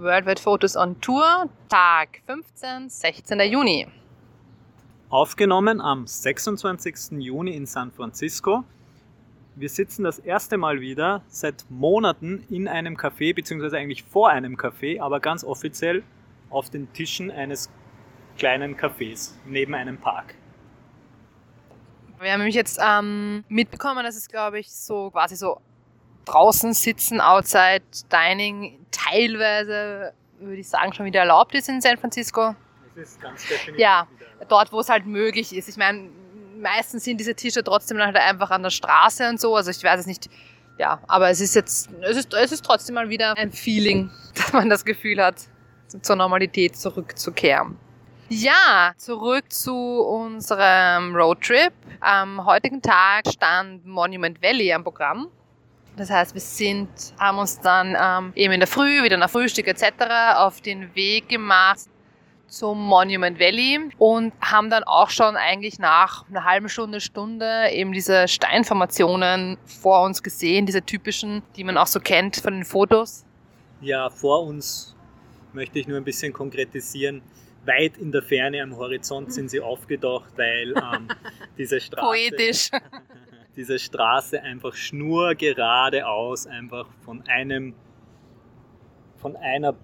Worldwide 0.00 0.40
Photos 0.40 0.76
on 0.76 1.00
Tour, 1.00 1.48
Tag 1.68 2.22
15, 2.26 2.88
16. 2.88 3.40
Juni. 3.50 3.88
Aufgenommen 5.10 5.80
am 5.80 6.06
26. 6.06 7.18
Juni 7.18 7.56
in 7.56 7.66
San 7.66 7.90
Francisco. 7.90 8.62
Wir 9.56 9.68
sitzen 9.68 10.04
das 10.04 10.20
erste 10.20 10.56
Mal 10.56 10.80
wieder 10.80 11.22
seit 11.26 11.64
Monaten 11.68 12.44
in 12.48 12.68
einem 12.68 12.96
Café, 12.96 13.34
beziehungsweise 13.34 13.76
eigentlich 13.76 14.04
vor 14.04 14.30
einem 14.30 14.54
Café, 14.54 15.00
aber 15.00 15.18
ganz 15.18 15.42
offiziell 15.42 16.04
auf 16.48 16.70
den 16.70 16.92
Tischen 16.92 17.32
eines 17.32 17.68
kleinen 18.36 18.76
Cafés 18.76 19.32
neben 19.46 19.74
einem 19.74 19.98
Park. 19.98 20.36
Wir 22.20 22.32
haben 22.32 22.38
nämlich 22.38 22.54
jetzt 22.54 22.78
ähm, 22.80 23.44
mitbekommen, 23.48 24.04
dass 24.04 24.16
es, 24.16 24.28
glaube 24.28 24.60
ich, 24.60 24.70
so 24.70 25.10
quasi 25.10 25.34
so 25.34 25.60
draußen 26.28 26.72
sitzen, 26.74 27.20
outside 27.20 27.82
dining, 28.12 28.78
teilweise, 28.90 30.12
würde 30.38 30.60
ich 30.60 30.68
sagen, 30.68 30.92
schon 30.92 31.06
wieder 31.06 31.20
erlaubt 31.20 31.54
ist 31.54 31.68
in 31.68 31.80
San 31.80 31.96
Francisco. 31.96 32.54
Das 32.94 33.10
ist 33.10 33.20
ganz 33.20 33.46
definitiv. 33.46 33.78
Ja, 33.78 34.06
dort, 34.48 34.72
wo 34.72 34.80
es 34.80 34.88
halt 34.88 35.06
möglich 35.06 35.54
ist. 35.54 35.68
Ich 35.68 35.76
meine, 35.76 36.08
meistens 36.60 37.04
sind 37.04 37.18
diese 37.18 37.34
Tische 37.34 37.62
trotzdem 37.62 37.98
halt 37.98 38.16
einfach 38.16 38.50
an 38.50 38.62
der 38.62 38.70
Straße 38.70 39.28
und 39.28 39.40
so. 39.40 39.54
Also 39.54 39.70
ich 39.70 39.82
weiß 39.82 40.00
es 40.00 40.06
nicht. 40.06 40.28
Ja, 40.78 41.00
aber 41.08 41.28
es 41.28 41.40
ist 41.40 41.54
jetzt, 41.54 41.90
es 42.02 42.16
ist, 42.16 42.32
es 42.34 42.52
ist 42.52 42.64
trotzdem 42.64 42.94
mal 42.94 43.08
wieder 43.08 43.36
ein 43.36 43.50
Feeling, 43.50 44.10
dass 44.34 44.52
man 44.52 44.68
das 44.68 44.84
Gefühl 44.84 45.22
hat, 45.22 45.36
zur 46.02 46.16
Normalität 46.16 46.76
zurückzukehren. 46.76 47.76
Ja, 48.28 48.92
zurück 48.98 49.50
zu 49.50 49.74
unserem 49.74 51.16
Roadtrip. 51.16 51.72
Am 52.00 52.44
heutigen 52.44 52.82
Tag 52.82 53.26
stand 53.26 53.86
Monument 53.86 54.40
Valley 54.42 54.72
am 54.72 54.84
Programm. 54.84 55.28
Das 55.98 56.10
heißt, 56.10 56.32
wir 56.32 56.40
sind, 56.40 56.88
haben 57.18 57.38
uns 57.38 57.60
dann 57.60 57.96
ähm, 58.00 58.32
eben 58.36 58.52
in 58.52 58.60
der 58.60 58.68
Früh, 58.68 59.02
wieder 59.02 59.16
nach 59.16 59.30
Frühstück 59.30 59.66
etc. 59.66 60.36
auf 60.36 60.60
den 60.60 60.94
Weg 60.94 61.28
gemacht 61.28 61.88
zum 62.46 62.82
Monument 62.86 63.38
Valley 63.38 63.90
und 63.98 64.32
haben 64.40 64.70
dann 64.70 64.84
auch 64.84 65.10
schon 65.10 65.36
eigentlich 65.36 65.78
nach 65.78 66.24
einer 66.30 66.44
halben 66.44 66.68
Stunde, 66.68 67.00
Stunde 67.00 67.70
eben 67.72 67.92
diese 67.92 68.28
Steinformationen 68.28 69.58
vor 69.66 70.04
uns 70.04 70.22
gesehen, 70.22 70.64
diese 70.64 70.82
typischen, 70.82 71.42
die 71.56 71.64
man 71.64 71.76
auch 71.76 71.88
so 71.88 72.00
kennt 72.00 72.36
von 72.36 72.54
den 72.54 72.64
Fotos. 72.64 73.26
Ja, 73.80 74.08
vor 74.08 74.44
uns 74.44 74.96
möchte 75.52 75.78
ich 75.78 75.88
nur 75.88 75.98
ein 75.98 76.04
bisschen 76.04 76.32
konkretisieren 76.32 77.22
weit 77.68 77.98
in 77.98 78.10
der 78.10 78.22
Ferne 78.22 78.62
am 78.62 78.76
Horizont 78.76 79.32
sind 79.32 79.50
sie 79.50 79.60
aufgedacht, 79.60 80.32
weil 80.36 80.74
ähm, 80.76 81.08
diese 81.58 81.80
Straße. 81.80 82.06
Poetisch. 82.06 82.70
diese 83.58 83.80
Straße 83.80 84.40
einfach 84.40 84.72
schnurgeradeaus 84.74 86.46
einfach 86.46 86.86
von 87.04 87.26
einem 87.26 87.74
von 89.16 89.34
einer 89.34 89.74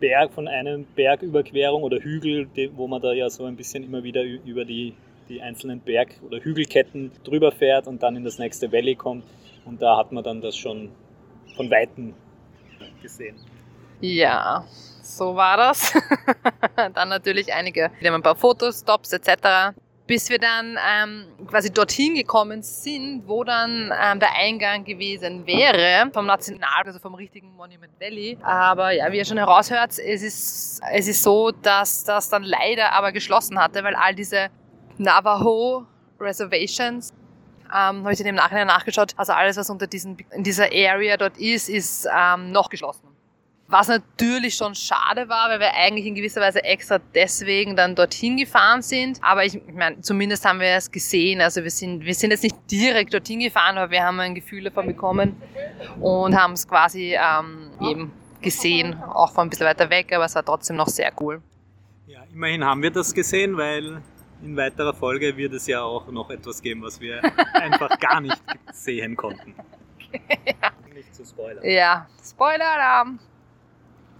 Berg, 0.00 0.32
von 0.32 0.48
einem 0.48 0.84
Bergüberquerung 0.96 1.84
oder 1.84 1.98
Hügel, 1.98 2.48
wo 2.74 2.88
man 2.88 3.00
da 3.00 3.12
ja 3.12 3.30
so 3.30 3.44
ein 3.44 3.54
bisschen 3.54 3.84
immer 3.84 4.02
wieder 4.02 4.24
über 4.24 4.64
die, 4.64 4.94
die 5.28 5.40
einzelnen 5.40 5.80
Berg- 5.80 6.20
oder 6.26 6.40
Hügelketten 6.40 7.12
drüber 7.22 7.52
fährt 7.52 7.86
und 7.86 8.02
dann 8.02 8.16
in 8.16 8.24
das 8.24 8.40
nächste 8.40 8.72
Valley 8.72 8.96
kommt. 8.96 9.24
Und 9.64 9.80
da 9.80 9.96
hat 9.96 10.10
man 10.10 10.24
dann 10.24 10.40
das 10.40 10.56
schon 10.56 10.90
von 11.54 11.70
Weitem 11.70 12.14
gesehen. 13.00 13.36
Ja, 14.00 14.64
so 15.02 15.36
war 15.36 15.56
das. 15.56 15.94
dann 16.94 17.10
natürlich 17.10 17.52
einige, 17.52 17.92
wieder 18.00 18.12
ein 18.12 18.22
paar 18.22 18.34
Fotostops 18.34 19.12
etc. 19.12 19.76
Bis 20.10 20.28
wir 20.28 20.40
dann 20.40 20.76
ähm, 20.92 21.46
quasi 21.46 21.72
dorthin 21.72 22.16
gekommen 22.16 22.64
sind, 22.64 23.22
wo 23.28 23.44
dann 23.44 23.92
ähm, 23.96 24.18
der 24.18 24.34
Eingang 24.34 24.82
gewesen 24.82 25.46
wäre 25.46 26.10
vom 26.12 26.26
National, 26.26 26.82
also 26.84 26.98
vom 26.98 27.14
richtigen 27.14 27.54
Monument 27.54 27.92
Valley. 28.00 28.36
Aber 28.42 28.90
ja, 28.90 29.12
wie 29.12 29.18
ihr 29.18 29.24
schon 29.24 29.38
heraushört, 29.38 29.92
es 29.92 30.22
ist, 30.22 30.80
es 30.92 31.06
ist 31.06 31.22
so, 31.22 31.52
dass 31.52 32.02
das 32.02 32.28
dann 32.28 32.42
leider 32.42 32.92
aber 32.92 33.12
geschlossen 33.12 33.56
hatte, 33.56 33.84
weil 33.84 33.94
all 33.94 34.12
diese 34.12 34.48
Navajo 34.98 35.86
Reservations 36.18 37.14
ähm, 37.66 38.02
habe 38.02 38.12
ich 38.12 38.18
dann 38.18 38.26
im 38.26 38.34
Nachhinein 38.34 38.66
nachgeschaut. 38.66 39.12
Also 39.16 39.32
alles, 39.32 39.56
was 39.58 39.70
unter 39.70 39.86
diesen, 39.86 40.16
in 40.32 40.42
dieser 40.42 40.64
Area 40.72 41.18
dort 41.18 41.38
ist, 41.38 41.68
ist 41.68 42.08
ähm, 42.12 42.50
noch 42.50 42.68
geschlossen. 42.68 43.09
Was 43.70 43.86
natürlich 43.86 44.56
schon 44.56 44.74
schade 44.74 45.28
war, 45.28 45.48
weil 45.48 45.60
wir 45.60 45.72
eigentlich 45.74 46.04
in 46.04 46.16
gewisser 46.16 46.40
Weise 46.40 46.62
extra 46.64 46.98
deswegen 47.14 47.76
dann 47.76 47.94
dorthin 47.94 48.36
gefahren 48.36 48.82
sind. 48.82 49.20
Aber 49.22 49.44
ich, 49.44 49.54
ich 49.54 49.74
meine, 49.74 50.00
zumindest 50.00 50.44
haben 50.44 50.58
wir 50.58 50.74
es 50.74 50.90
gesehen. 50.90 51.40
Also 51.40 51.62
wir 51.62 51.70
sind, 51.70 52.04
wir 52.04 52.14
sind 52.14 52.32
jetzt 52.32 52.42
nicht 52.42 52.56
direkt 52.68 53.14
dorthin 53.14 53.38
gefahren, 53.38 53.78
aber 53.78 53.92
wir 53.92 54.02
haben 54.02 54.18
ein 54.18 54.34
Gefühl 54.34 54.64
davon 54.64 54.88
bekommen 54.88 55.40
und 56.00 56.36
haben 56.36 56.54
es 56.54 56.66
quasi 56.66 57.14
ähm, 57.14 57.70
eben 57.80 58.12
gesehen, 58.42 59.00
auch 59.02 59.32
von 59.32 59.46
ein 59.46 59.50
bisschen 59.50 59.66
weiter 59.66 59.88
weg, 59.88 60.12
aber 60.12 60.24
es 60.24 60.34
war 60.34 60.44
trotzdem 60.44 60.76
noch 60.76 60.88
sehr 60.88 61.12
cool. 61.20 61.40
Ja, 62.06 62.24
immerhin 62.32 62.64
haben 62.64 62.82
wir 62.82 62.90
das 62.90 63.14
gesehen, 63.14 63.56
weil 63.56 64.02
in 64.42 64.56
weiterer 64.56 64.94
Folge 64.94 65.36
wird 65.36 65.52
es 65.52 65.66
ja 65.66 65.82
auch 65.82 66.10
noch 66.10 66.30
etwas 66.30 66.60
geben, 66.60 66.82
was 66.82 67.00
wir 67.00 67.22
einfach 67.54 67.98
gar 68.00 68.20
nicht 68.20 68.40
sehen 68.72 69.16
konnten. 69.16 69.54
ja. 70.12 70.70
Nicht 70.92 71.14
zu 71.14 71.24
spoilern. 71.24 71.64
Ja, 71.64 72.08
Spoiler-Alarm. 72.22 73.18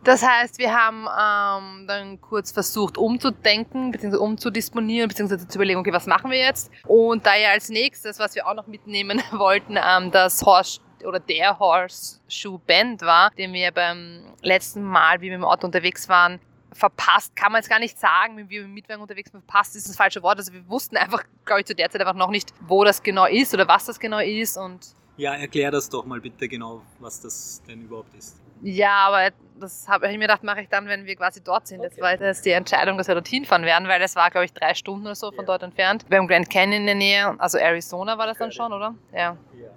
Das 0.02 0.26
heißt, 0.26 0.58
wir 0.58 0.72
haben 0.72 1.06
ähm, 1.06 1.86
dann 1.86 2.20
kurz 2.20 2.52
versucht 2.52 2.96
umzudenken, 2.96 3.90
beziehungsweise 3.90 4.22
umzudisponieren, 4.22 5.08
beziehungsweise 5.08 5.46
zu 5.46 5.58
überlegen, 5.58 5.78
okay, 5.78 5.92
was 5.92 6.06
machen 6.06 6.30
wir 6.30 6.38
jetzt? 6.38 6.70
Und 6.86 7.26
da 7.26 7.36
ja 7.36 7.50
als 7.50 7.68
nächstes, 7.68 8.18
was 8.18 8.34
wir 8.34 8.46
auch 8.46 8.54
noch 8.54 8.66
mitnehmen 8.66 9.22
wollten, 9.32 9.76
ähm, 9.76 10.10
das 10.10 10.42
Horse 10.42 10.80
oder 11.04 11.20
der 11.20 11.58
Horseshoe 11.58 12.58
Band 12.66 13.02
war, 13.02 13.30
den 13.30 13.52
wir 13.52 13.72
beim 13.72 14.22
letzten 14.42 14.82
Mal, 14.82 15.20
wie 15.20 15.28
wir 15.28 15.34
im 15.34 15.44
Auto 15.44 15.66
unterwegs 15.66 16.08
waren, 16.08 16.40
verpasst, 16.72 17.34
kann 17.36 17.52
man 17.52 17.60
jetzt 17.60 17.68
gar 17.68 17.78
nicht 17.78 17.98
sagen, 17.98 18.36
wie 18.38 18.48
wir 18.48 18.62
im 18.62 18.72
Mietwagen 18.72 19.02
unterwegs 19.02 19.32
waren, 19.32 19.42
verpasst 19.42 19.76
ist 19.76 19.88
das 19.88 19.96
falsche 19.96 20.22
Wort. 20.22 20.38
Also 20.38 20.52
wir 20.52 20.66
wussten 20.68 20.96
einfach, 20.96 21.24
glaube 21.44 21.60
ich, 21.60 21.66
zu 21.66 21.74
der 21.74 21.90
Zeit 21.90 22.00
einfach 22.00 22.14
noch 22.14 22.30
nicht, 22.30 22.54
wo 22.60 22.84
das 22.84 23.02
genau 23.02 23.26
ist 23.26 23.52
oder 23.52 23.66
was 23.68 23.86
das 23.86 23.98
genau 23.98 24.18
ist 24.18 24.56
und 24.56 24.94
ja, 25.16 25.34
erklär 25.34 25.70
das 25.70 25.90
doch 25.90 26.06
mal 26.06 26.18
bitte 26.18 26.48
genau, 26.48 26.80
was 26.98 27.20
das 27.20 27.62
denn 27.68 27.82
überhaupt 27.82 28.14
ist. 28.14 28.40
Ja, 28.62 29.06
aber 29.06 29.30
das 29.58 29.88
habe 29.88 30.06
ich 30.06 30.14
mir 30.14 30.20
gedacht, 30.20 30.42
mache 30.42 30.62
ich 30.62 30.68
dann, 30.68 30.86
wenn 30.86 31.04
wir 31.06 31.16
quasi 31.16 31.42
dort 31.42 31.66
sind. 31.66 31.82
Das 31.82 31.98
war 32.00 32.18
jetzt 32.18 32.44
die 32.44 32.50
Entscheidung, 32.50 32.98
dass 32.98 33.08
wir 33.08 33.14
dorthin 33.14 33.44
fahren 33.44 33.64
werden, 33.64 33.88
weil 33.88 34.00
es 34.02 34.16
war, 34.16 34.30
glaube 34.30 34.46
ich, 34.46 34.52
drei 34.52 34.74
Stunden 34.74 35.06
oder 35.06 35.14
so 35.14 35.30
von 35.30 35.40
yeah. 35.40 35.46
dort 35.46 35.62
entfernt. 35.62 36.04
Wir 36.08 36.18
haben 36.18 36.26
Grand 36.26 36.48
Canyon 36.48 36.80
in 36.80 36.86
der 36.86 36.94
Nähe, 36.94 37.34
also 37.38 37.58
Arizona 37.58 38.16
war 38.16 38.26
das 38.26 38.38
dann 38.38 38.52
schon, 38.52 38.72
oder? 38.72 38.94
Ja. 39.12 39.36
Yeah. 39.54 39.70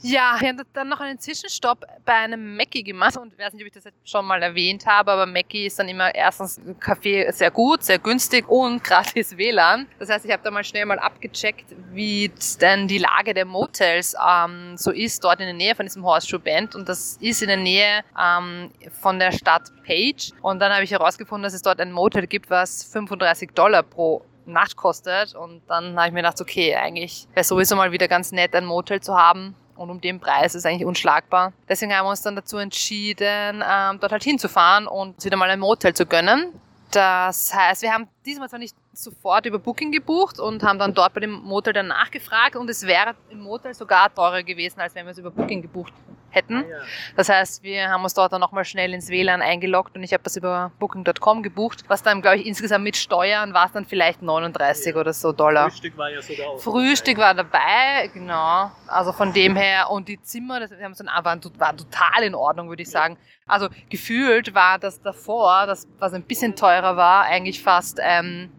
Ja, 0.00 0.36
wir 0.38 0.48
haben 0.48 0.62
dann 0.74 0.88
noch 0.88 1.00
einen 1.00 1.18
Zwischenstopp 1.18 1.84
bei 2.04 2.12
einem 2.12 2.56
Mackie 2.56 2.84
gemacht. 2.84 3.16
Und 3.16 3.32
ich 3.32 3.38
weiß 3.38 3.52
nicht, 3.52 3.62
ob 3.62 3.66
ich 3.66 3.72
das 3.72 3.84
jetzt 3.84 4.08
schon 4.08 4.24
mal 4.26 4.40
erwähnt 4.42 4.86
habe, 4.86 5.10
aber 5.10 5.26
Mackie 5.26 5.66
ist 5.66 5.78
dann 5.78 5.88
immer 5.88 6.14
erstens 6.14 6.60
Kaffee 6.78 7.30
sehr 7.32 7.50
gut, 7.50 7.82
sehr 7.82 7.98
günstig 7.98 8.48
und 8.48 8.84
gratis 8.88 9.36
WLAN. 9.36 9.86
Das 9.98 10.08
heißt, 10.08 10.24
ich 10.24 10.32
habe 10.32 10.42
da 10.44 10.52
mal 10.52 10.62
schnell 10.62 10.86
mal 10.86 11.00
abgecheckt, 11.00 11.74
wie 11.92 12.30
denn 12.60 12.86
die 12.86 12.98
Lage 12.98 13.34
der 13.34 13.44
Motels 13.44 14.14
ähm, 14.24 14.76
so 14.76 14.92
ist, 14.92 15.24
dort 15.24 15.40
in 15.40 15.46
der 15.46 15.54
Nähe 15.54 15.74
von 15.74 15.84
diesem 15.84 16.04
Horseshoe 16.04 16.38
Band. 16.38 16.76
Und 16.76 16.88
das 16.88 17.16
ist 17.20 17.42
in 17.42 17.48
der 17.48 17.56
Nähe 17.56 18.04
ähm, 18.16 18.70
von 19.00 19.18
der 19.18 19.32
Stadt 19.32 19.72
Page. 19.84 20.30
Und 20.42 20.60
dann 20.60 20.72
habe 20.72 20.84
ich 20.84 20.92
herausgefunden, 20.92 21.42
dass 21.42 21.54
es 21.54 21.62
dort 21.62 21.80
ein 21.80 21.90
Motel 21.90 22.28
gibt, 22.28 22.50
was 22.50 22.84
35 22.84 23.50
Dollar 23.50 23.82
pro 23.82 24.24
Nacht 24.46 24.76
kostet. 24.76 25.34
Und 25.34 25.62
dann 25.66 25.96
habe 25.96 26.06
ich 26.06 26.12
mir 26.12 26.20
gedacht, 26.20 26.40
okay, 26.40 26.76
eigentlich 26.76 27.26
wäre 27.34 27.42
sowieso 27.42 27.74
mal 27.74 27.90
wieder 27.90 28.06
ganz 28.06 28.30
nett, 28.30 28.54
ein 28.54 28.64
Motel 28.64 29.00
zu 29.00 29.16
haben 29.16 29.56
und 29.78 29.90
um 29.90 30.00
den 30.00 30.20
Preis 30.20 30.54
ist 30.54 30.66
eigentlich 30.66 30.86
unschlagbar. 30.86 31.52
Deswegen 31.68 31.94
haben 31.94 32.06
wir 32.06 32.10
uns 32.10 32.22
dann 32.22 32.36
dazu 32.36 32.58
entschieden, 32.58 33.62
ähm, 33.66 33.98
dort 34.00 34.12
halt 34.12 34.24
hinzufahren 34.24 34.86
und 34.86 35.14
uns 35.14 35.24
wieder 35.24 35.36
mal 35.36 35.48
ein 35.48 35.60
Motel 35.60 35.94
zu 35.94 36.06
gönnen. 36.06 36.52
Das 36.90 37.52
heißt, 37.54 37.82
wir 37.82 37.92
haben 37.92 38.08
diesmal 38.24 38.48
zwar 38.48 38.58
nicht 38.58 38.74
sofort 38.92 39.46
über 39.46 39.58
Booking 39.58 39.92
gebucht 39.92 40.40
und 40.40 40.62
haben 40.62 40.78
dann 40.78 40.94
dort 40.94 41.12
bei 41.14 41.20
dem 41.20 41.32
Motel 41.32 41.72
dann 41.72 41.88
nachgefragt 41.88 42.56
und 42.56 42.68
es 42.70 42.86
wäre 42.86 43.14
im 43.30 43.40
Motel 43.40 43.74
sogar 43.74 44.12
teurer 44.12 44.42
gewesen, 44.42 44.80
als 44.80 44.94
wenn 44.94 45.04
wir 45.04 45.12
es 45.12 45.18
über 45.18 45.30
Booking 45.30 45.62
gebucht 45.62 45.92
hätten. 46.30 46.58
Ah. 46.58 46.84
Das 47.16 47.28
heißt, 47.28 47.62
wir 47.62 47.88
haben 47.88 48.02
uns 48.02 48.14
dort 48.14 48.32
dann 48.32 48.40
nochmal 48.40 48.64
schnell 48.64 48.92
ins 48.92 49.08
WLAN 49.08 49.42
eingeloggt 49.42 49.96
und 49.96 50.02
ich 50.02 50.12
habe 50.12 50.22
das 50.22 50.36
über 50.36 50.72
Booking.com 50.78 51.42
gebucht, 51.42 51.84
was 51.88 52.02
dann, 52.02 52.22
glaube 52.22 52.38
ich, 52.38 52.46
insgesamt 52.46 52.84
mit 52.84 52.96
Steuern 52.96 53.54
war 53.54 53.66
es 53.66 53.72
dann 53.72 53.84
vielleicht 53.84 54.22
39 54.22 54.94
ja. 54.94 55.00
oder 55.00 55.12
so 55.12 55.32
Dollar. 55.32 55.70
Frühstück 55.70 55.96
war 55.96 56.10
ja 56.10 56.22
sogar 56.22 56.48
auch 56.48 56.60
Frühstück 56.60 57.16
dabei. 57.16 57.26
war 57.26 57.34
dabei, 57.34 58.10
genau. 58.12 58.70
Also 58.86 59.12
von 59.12 59.32
dem 59.32 59.56
her 59.56 59.90
und 59.90 60.08
die 60.08 60.20
Zimmer, 60.20 60.60
das 60.60 60.70
haben 60.72 60.94
so, 60.94 61.04
waren, 61.04 61.40
waren 61.58 61.76
total 61.76 62.22
in 62.22 62.34
Ordnung, 62.34 62.68
würde 62.68 62.82
ich 62.82 62.90
sagen. 62.90 63.16
Also 63.46 63.68
gefühlt 63.88 64.54
war 64.54 64.78
das 64.78 65.00
davor, 65.00 65.66
das 65.66 65.88
was 65.98 66.12
ein 66.12 66.22
bisschen 66.22 66.54
teurer 66.54 66.96
war, 66.96 67.24
eigentlich 67.24 67.62
fast 67.62 67.98
ähm, 68.02 68.50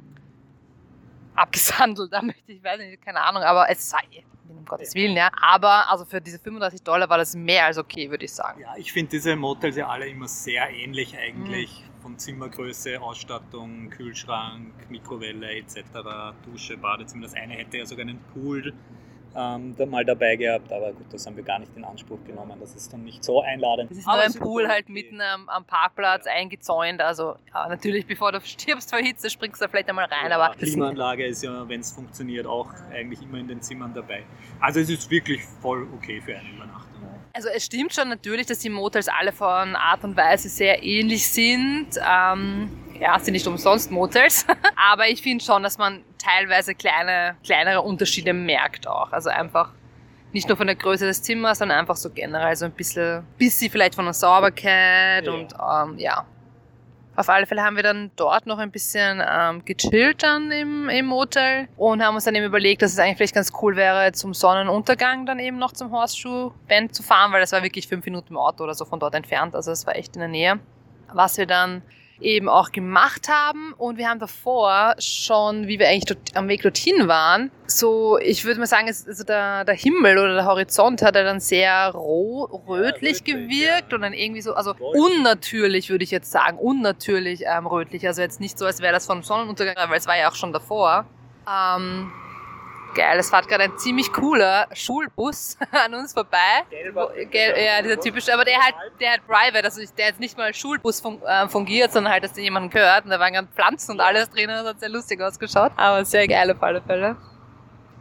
abgesandelt. 1.36 2.12
Da 2.12 2.22
möchte 2.22 2.52
ich, 2.52 2.64
weiß 2.64 2.80
nicht, 2.80 3.04
keine 3.04 3.22
Ahnung, 3.22 3.44
aber 3.44 3.70
es 3.70 3.90
sei 3.90 4.00
um 4.60 4.66
Gottes 4.66 4.94
Willen, 4.96 5.16
ja. 5.16 5.30
Aber 5.42 5.90
also 5.90 6.06
für 6.06 6.22
diese 6.22 6.40
35 6.40 6.84
Dollar 6.84 7.10
war 7.10 7.18
das 7.18 7.36
mehr 7.36 7.66
als 7.66 7.78
okay, 7.78 8.10
würde 8.10 8.26
ich 8.26 8.34
sagen. 8.34 8.62
Ja, 8.62 8.76
ich 8.78 8.92
finde 8.92 9.12
diese 9.12 9.36
Motels 9.36 9.76
ja 9.76 9.88
alle 9.88 10.08
immer 10.08 10.28
sehr 10.28 10.70
ähnlich 10.70 11.18
eigentlich. 11.18 11.82
Mhm. 11.82 12.02
Von 12.02 12.18
Zimmergröße, 12.18 13.02
Ausstattung, 13.02 13.90
Kühlschrank, 13.90 14.72
Mikrowelle 14.90 15.52
etc., 15.56 15.82
Dusche, 16.46 16.78
Badezimmer. 16.78 17.24
Das 17.24 17.34
eine 17.34 17.54
hätte 17.56 17.78
ja 17.78 17.86
sogar 17.86 18.06
einen 18.06 18.20
Pool 18.34 18.74
ähm, 19.36 19.76
da 19.78 19.86
mal 19.86 20.04
dabei 20.04 20.36
gehabt, 20.36 20.72
aber 20.72 20.92
gut, 20.92 21.06
das 21.12 21.26
haben 21.26 21.36
wir 21.36 21.44
gar 21.44 21.60
nicht 21.60 21.72
in 21.76 21.84
Anspruch 21.84 22.20
genommen. 22.26 22.58
Das 22.60 22.76
ist 22.76 22.92
dann 22.92 23.04
nicht 23.04 23.24
so 23.24 23.42
einladend. 23.42 23.92
Das 23.92 23.98
ist 24.00 24.06
nur 24.06 24.14
aber 24.16 24.24
ein 24.24 24.34
Pool 24.34 24.68
halt 24.68 24.90
mitten 24.90 25.22
am, 25.22 25.48
am 25.50 25.66
Parkplatz 25.66 26.26
Ja. 26.26 26.32
eingezäunt. 26.34 27.02
Also 27.02 27.36
ja, 27.54 27.68
natürlich, 27.68 28.06
bevor 28.06 28.32
du 28.32 28.42
stirbst 28.44 28.90
vor 28.90 29.00
Hitze, 29.00 29.30
springst 29.30 29.62
du 29.62 29.68
vielleicht 29.70 29.90
einmal 29.90 30.06
rein. 30.06 30.30
Ja, 30.32 30.40
aber 30.40 30.56
Klimaanlage 30.56 31.26
ist 31.26 31.44
ja, 31.44 31.68
wenn 31.70 31.82
es 31.82 31.92
funktioniert, 31.92 32.48
auch 32.48 32.68
eigentlich 32.92 33.22
immer 33.22 33.38
in 33.38 33.48
den 33.48 33.62
Zimmern 33.62 33.94
dabei. 33.94 34.24
Also 34.60 34.80
es 34.80 34.90
ist 34.90 35.10
wirklich 35.10 35.42
voll 35.62 35.88
okay 35.96 36.20
für 36.22 36.36
eine 36.36 36.50
Übernachtung. 36.50 36.89
Also 37.40 37.50
es 37.56 37.66
stimmt 37.66 37.94
schon 37.94 38.10
natürlich, 38.10 38.48
dass 38.48 38.60
die 38.60 38.70
Motels 38.70 39.08
alle 39.08 39.32
von 39.32 39.76
Art 39.78 40.04
und 40.04 40.18
Weise 40.18 40.50
sehr 40.50 40.84
ähnlich 40.84 41.26
sind. 41.30 41.88
Ähm, 42.06 42.70
ja, 43.00 43.18
sind 43.18 43.32
nicht 43.32 43.48
umsonst 43.48 43.92
Motels. 43.92 44.46
aber 44.92 45.08
ich 45.08 45.22
finde 45.22 45.42
schon, 45.44 45.64
dass 45.64 45.78
man 45.78 46.04
teilweise 46.18 46.76
kleine, 46.76 47.38
kleinere 47.46 47.82
Unterschiede 47.82 48.34
merkt 48.34 48.88
auch. 48.88 49.14
Also 49.14 49.30
einfach 49.30 49.72
nicht 50.34 50.50
nur 50.50 50.58
von 50.58 50.68
der 50.68 50.76
Größe 50.76 51.06
des 51.06 51.22
Zimmers, 51.24 51.60
sondern 51.60 51.80
einfach 51.80 51.96
so 51.96 52.10
generell 52.10 52.58
so 52.58 52.66
ein 52.66 52.72
bisschen, 52.72 53.26
bisschen 53.38 53.72
vielleicht 53.72 53.96
von 53.96 54.04
der 54.04 54.14
Sauberkeit 54.14 55.26
Ja. 55.26 55.32
und 55.32 55.54
ähm, 55.54 55.98
ja. 55.98 56.26
Auf 57.20 57.28
alle 57.28 57.46
Fälle 57.46 57.64
haben 57.64 57.76
wir 57.76 57.84
dann 57.84 58.12
dort 58.16 58.46
noch 58.46 58.60
ein 58.60 58.72
bisschen 58.72 59.22
ähm, 59.30 59.66
gechillt 59.66 60.24
dann 60.24 60.54
im, 60.54 60.88
im 60.88 61.12
Hotel 61.12 61.68
und 61.76 62.02
haben 62.02 62.16
uns 62.16 62.24
dann 62.24 62.34
eben 62.34 62.46
überlegt, 62.46 62.82
dass 62.82 62.94
es 62.94 63.00
eigentlich 63.00 63.18
vielleicht 63.18 63.36
ganz 63.36 63.52
cool 63.62 63.76
wäre, 63.76 64.14
zum 64.14 64.34
Sonnenuntergang 64.34 65.26
dann 65.26 65.38
eben 65.38 65.58
noch 65.58 65.74
zum 65.74 65.92
Horseshoe 65.92 66.54
Bend 66.70 66.96
zu 66.96 67.04
fahren, 67.04 67.34
weil 67.34 67.42
das 67.42 67.52
war 67.52 67.62
wirklich 67.62 67.90
fünf 67.90 68.06
Minuten 68.06 68.30
im 68.30 68.38
Auto 68.38 68.64
oder 68.64 68.74
so 68.74 68.86
von 68.86 69.02
dort 69.02 69.16
entfernt, 69.16 69.54
also 69.54 69.70
es 69.70 69.86
war 69.86 69.98
echt 69.98 70.16
in 70.16 70.22
der 70.22 70.30
Nähe. 70.30 70.62
Was 71.12 71.38
wir 71.38 71.46
dann 71.46 71.82
eben 72.22 72.50
auch 72.50 72.72
gemacht 72.72 73.28
haben 73.30 73.74
und 73.78 73.98
wir 73.98 74.10
haben 74.10 74.20
davor 74.20 74.96
schon, 75.00 75.68
wie 75.68 75.80
wir 75.80 75.88
eigentlich 75.88 76.06
dort, 76.06 76.36
am 76.36 76.48
Weg 76.48 76.62
dorthin 76.62 77.08
waren, 77.08 77.52
so, 77.68 78.18
ich 78.18 78.46
würde 78.46 78.60
mal 78.60 78.66
sagen, 78.66 78.88
es, 78.88 79.08
also 79.08 79.24
der, 79.24 79.64
der 79.66 79.76
Himmel 79.76 80.18
oder 80.18 80.34
der 80.34 80.46
Horizont 80.46 81.02
hat 81.02 81.16
ja 81.16 81.24
dann 81.24 81.40
sehr 81.40 81.90
roh, 81.92 82.44
rötlich 82.68 83.20
rötlich, 83.20 83.24
gewirkt 83.24 83.92
ja. 83.92 83.96
und 83.96 84.02
dann 84.02 84.14
irgendwie 84.14 84.42
so, 84.42 84.54
also 84.54 84.74
Golden. 84.74 85.02
unnatürlich 85.02 85.90
würde 85.90 86.04
ich 86.04 86.12
jetzt 86.12 86.32
sagen, 86.32 86.58
unnatürlich 86.58 87.44
ähm, 87.46 87.68
rötlich, 87.68 88.06
also 88.08 88.22
jetzt 88.22 88.40
nicht 88.40 88.58
so, 88.58 88.66
als 88.66 88.82
wäre 88.82 88.94
das 88.94 89.06
vom 89.06 89.24
Sonnenuntergang, 89.24 89.90
weil 89.90 89.98
es 89.98 90.08
war 90.08 90.18
ja 90.18 90.30
auch 90.30 90.36
schon 90.36 90.54
davor. 90.54 91.06
Ähm, 91.48 92.12
geil, 92.94 93.18
es 93.20 93.30
fährt 93.30 93.48
gerade 93.48 93.66
ein 93.66 93.78
ziemlich 93.78 94.12
cooler 94.12 94.68
Schulbus 94.74 95.58
an 95.72 95.94
uns 95.94 96.14
vorbei. 96.14 96.64
Wo- 96.94 97.10
Gell, 97.30 97.56
ja, 97.64 97.82
dieser 97.82 98.00
typische, 98.00 98.34
aber 98.34 98.46
der 98.46 98.58
halt, 98.60 98.76
der 99.00 99.12
halt 99.12 99.28
private, 99.28 99.64
also 99.66 99.82
der 99.98 100.08
jetzt 100.08 100.20
nicht 100.20 100.38
mal 100.38 100.46
als 100.46 100.58
Schulbus 100.58 101.00
fun 101.02 101.22
äh, 101.26 101.48
fungiert, 101.48 101.92
sondern 101.92 102.14
halt, 102.14 102.24
dass 102.24 102.34
der 102.34 102.44
jemanden 102.44 102.70
gehört 102.70 103.06
und 103.06 103.12
da 103.12 103.20
waren 103.20 103.34
ganz 103.34 103.50
Pflanzen 103.54 103.92
und 103.92 104.02
alles 104.02 104.30
drin, 104.30 104.48
das 104.48 104.66
hat 104.66 104.80
sehr 104.80 104.90
lustig 104.90 105.22
ausgeschaut, 105.22 105.72
aber 105.76 106.04
sehr 106.06 106.28
geil 106.28 106.52
auf 106.52 106.62
alle 106.62 106.82
Fälle. 106.82 107.16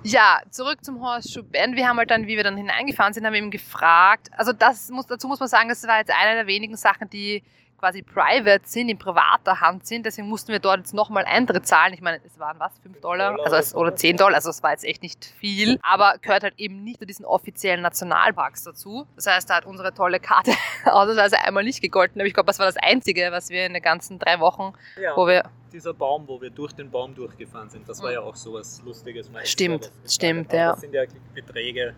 Ja, 0.05 0.41
zurück 0.51 0.85
zum 0.85 1.01
Horseshoe 1.01 1.43
Bend. 1.43 1.75
Wir 1.77 1.89
haben 1.89 1.99
halt 1.99 2.11
dann, 2.11 2.27
wie 2.29 2.37
wir 2.37 2.45
dann 2.45 2.57
hineingefahren 2.57 3.13
sind, 3.13 3.27
haben 3.27 3.33
wir 3.33 3.41
eben 3.41 3.51
gefragt. 3.51 4.29
Also 4.37 4.53
das 4.53 4.89
muss, 4.91 5.07
dazu 5.07 5.27
muss 5.27 5.41
man 5.41 5.49
sagen, 5.49 5.69
das 5.69 5.87
war 5.89 5.99
jetzt 5.99 6.13
eine 6.17 6.35
der 6.37 6.47
wenigen 6.47 6.77
Sachen, 6.77 7.11
die 7.11 7.43
quasi 7.79 8.03
private 8.03 8.63
sind, 8.65 8.89
in 8.89 8.99
privater 8.99 9.61
Hand 9.61 9.87
sind. 9.87 10.05
Deswegen 10.05 10.29
mussten 10.29 10.53
wir 10.53 10.59
dort 10.59 10.79
jetzt 10.79 10.95
nochmal 10.95 11.25
Eintritt 11.25 11.67
zahlen. 11.67 11.95
Ich 11.95 12.01
meine, 12.01 12.21
es 12.25 12.39
waren 12.39 12.59
was, 12.59 12.79
5 12.81 13.01
Dollar? 13.01 13.37
Also 13.45 13.57
es, 13.57 13.75
oder 13.75 13.95
10 13.95 14.17
Dollar, 14.17 14.35
also 14.35 14.51
es 14.51 14.63
war 14.63 14.73
jetzt 14.73 14.85
echt 14.85 15.03
nicht 15.03 15.25
viel. 15.25 15.79
Aber 15.83 16.17
gehört 16.21 16.43
halt 16.43 16.55
eben 16.59 16.83
nicht 16.85 16.99
zu 16.99 17.07
diesen 17.07 17.25
offiziellen 17.25 17.83
Nationalparks 17.83 18.65
dazu. 18.65 19.07
Das 19.17 19.27
heißt, 19.27 19.49
da 19.49 19.57
hat 19.57 19.67
unsere 19.67 19.95
tolle 19.95 20.21
Karte 20.21 20.53
ausnahmsweise 20.85 21.39
einmal 21.41 21.65
nicht 21.65 21.81
gegolten. 21.81 22.21
Aber 22.21 22.27
ich 22.27 22.35
glaube, 22.35 22.49
das 22.49 22.59
war 22.59 22.67
das 22.67 22.77
Einzige, 22.77 23.29
was 23.31 23.51
wir 23.51 23.65
in 23.67 23.75
den 23.75 23.83
ganzen 23.83 24.19
drei 24.19 24.41
Wochen, 24.41 24.73
Ja, 25.01 25.17
wo 25.17 25.27
wir 25.27 25.45
dieser 25.73 25.93
Baum, 25.95 26.27
wo 26.27 26.41
wir 26.41 26.51
durch 26.51 26.73
den 26.73 26.91
Baum 26.91 27.15
durchgefahren 27.15 27.69
sind, 27.69 27.89
das 27.89 28.01
war 28.03 28.09
Mhm. 28.09 28.15
ja 28.15 28.21
auch 28.23 28.35
sowas 28.35 28.81
Lustiges. 28.85 29.31
mal 29.31 29.45
Stimmt, 29.45 29.91
was 30.03 30.15
stimmt, 30.15 30.49
haben. 30.49 30.57
ja. 30.59 30.71
Das 30.73 30.81
sind 30.81 30.95
ja 30.95 31.03
Beträge, 31.35 31.95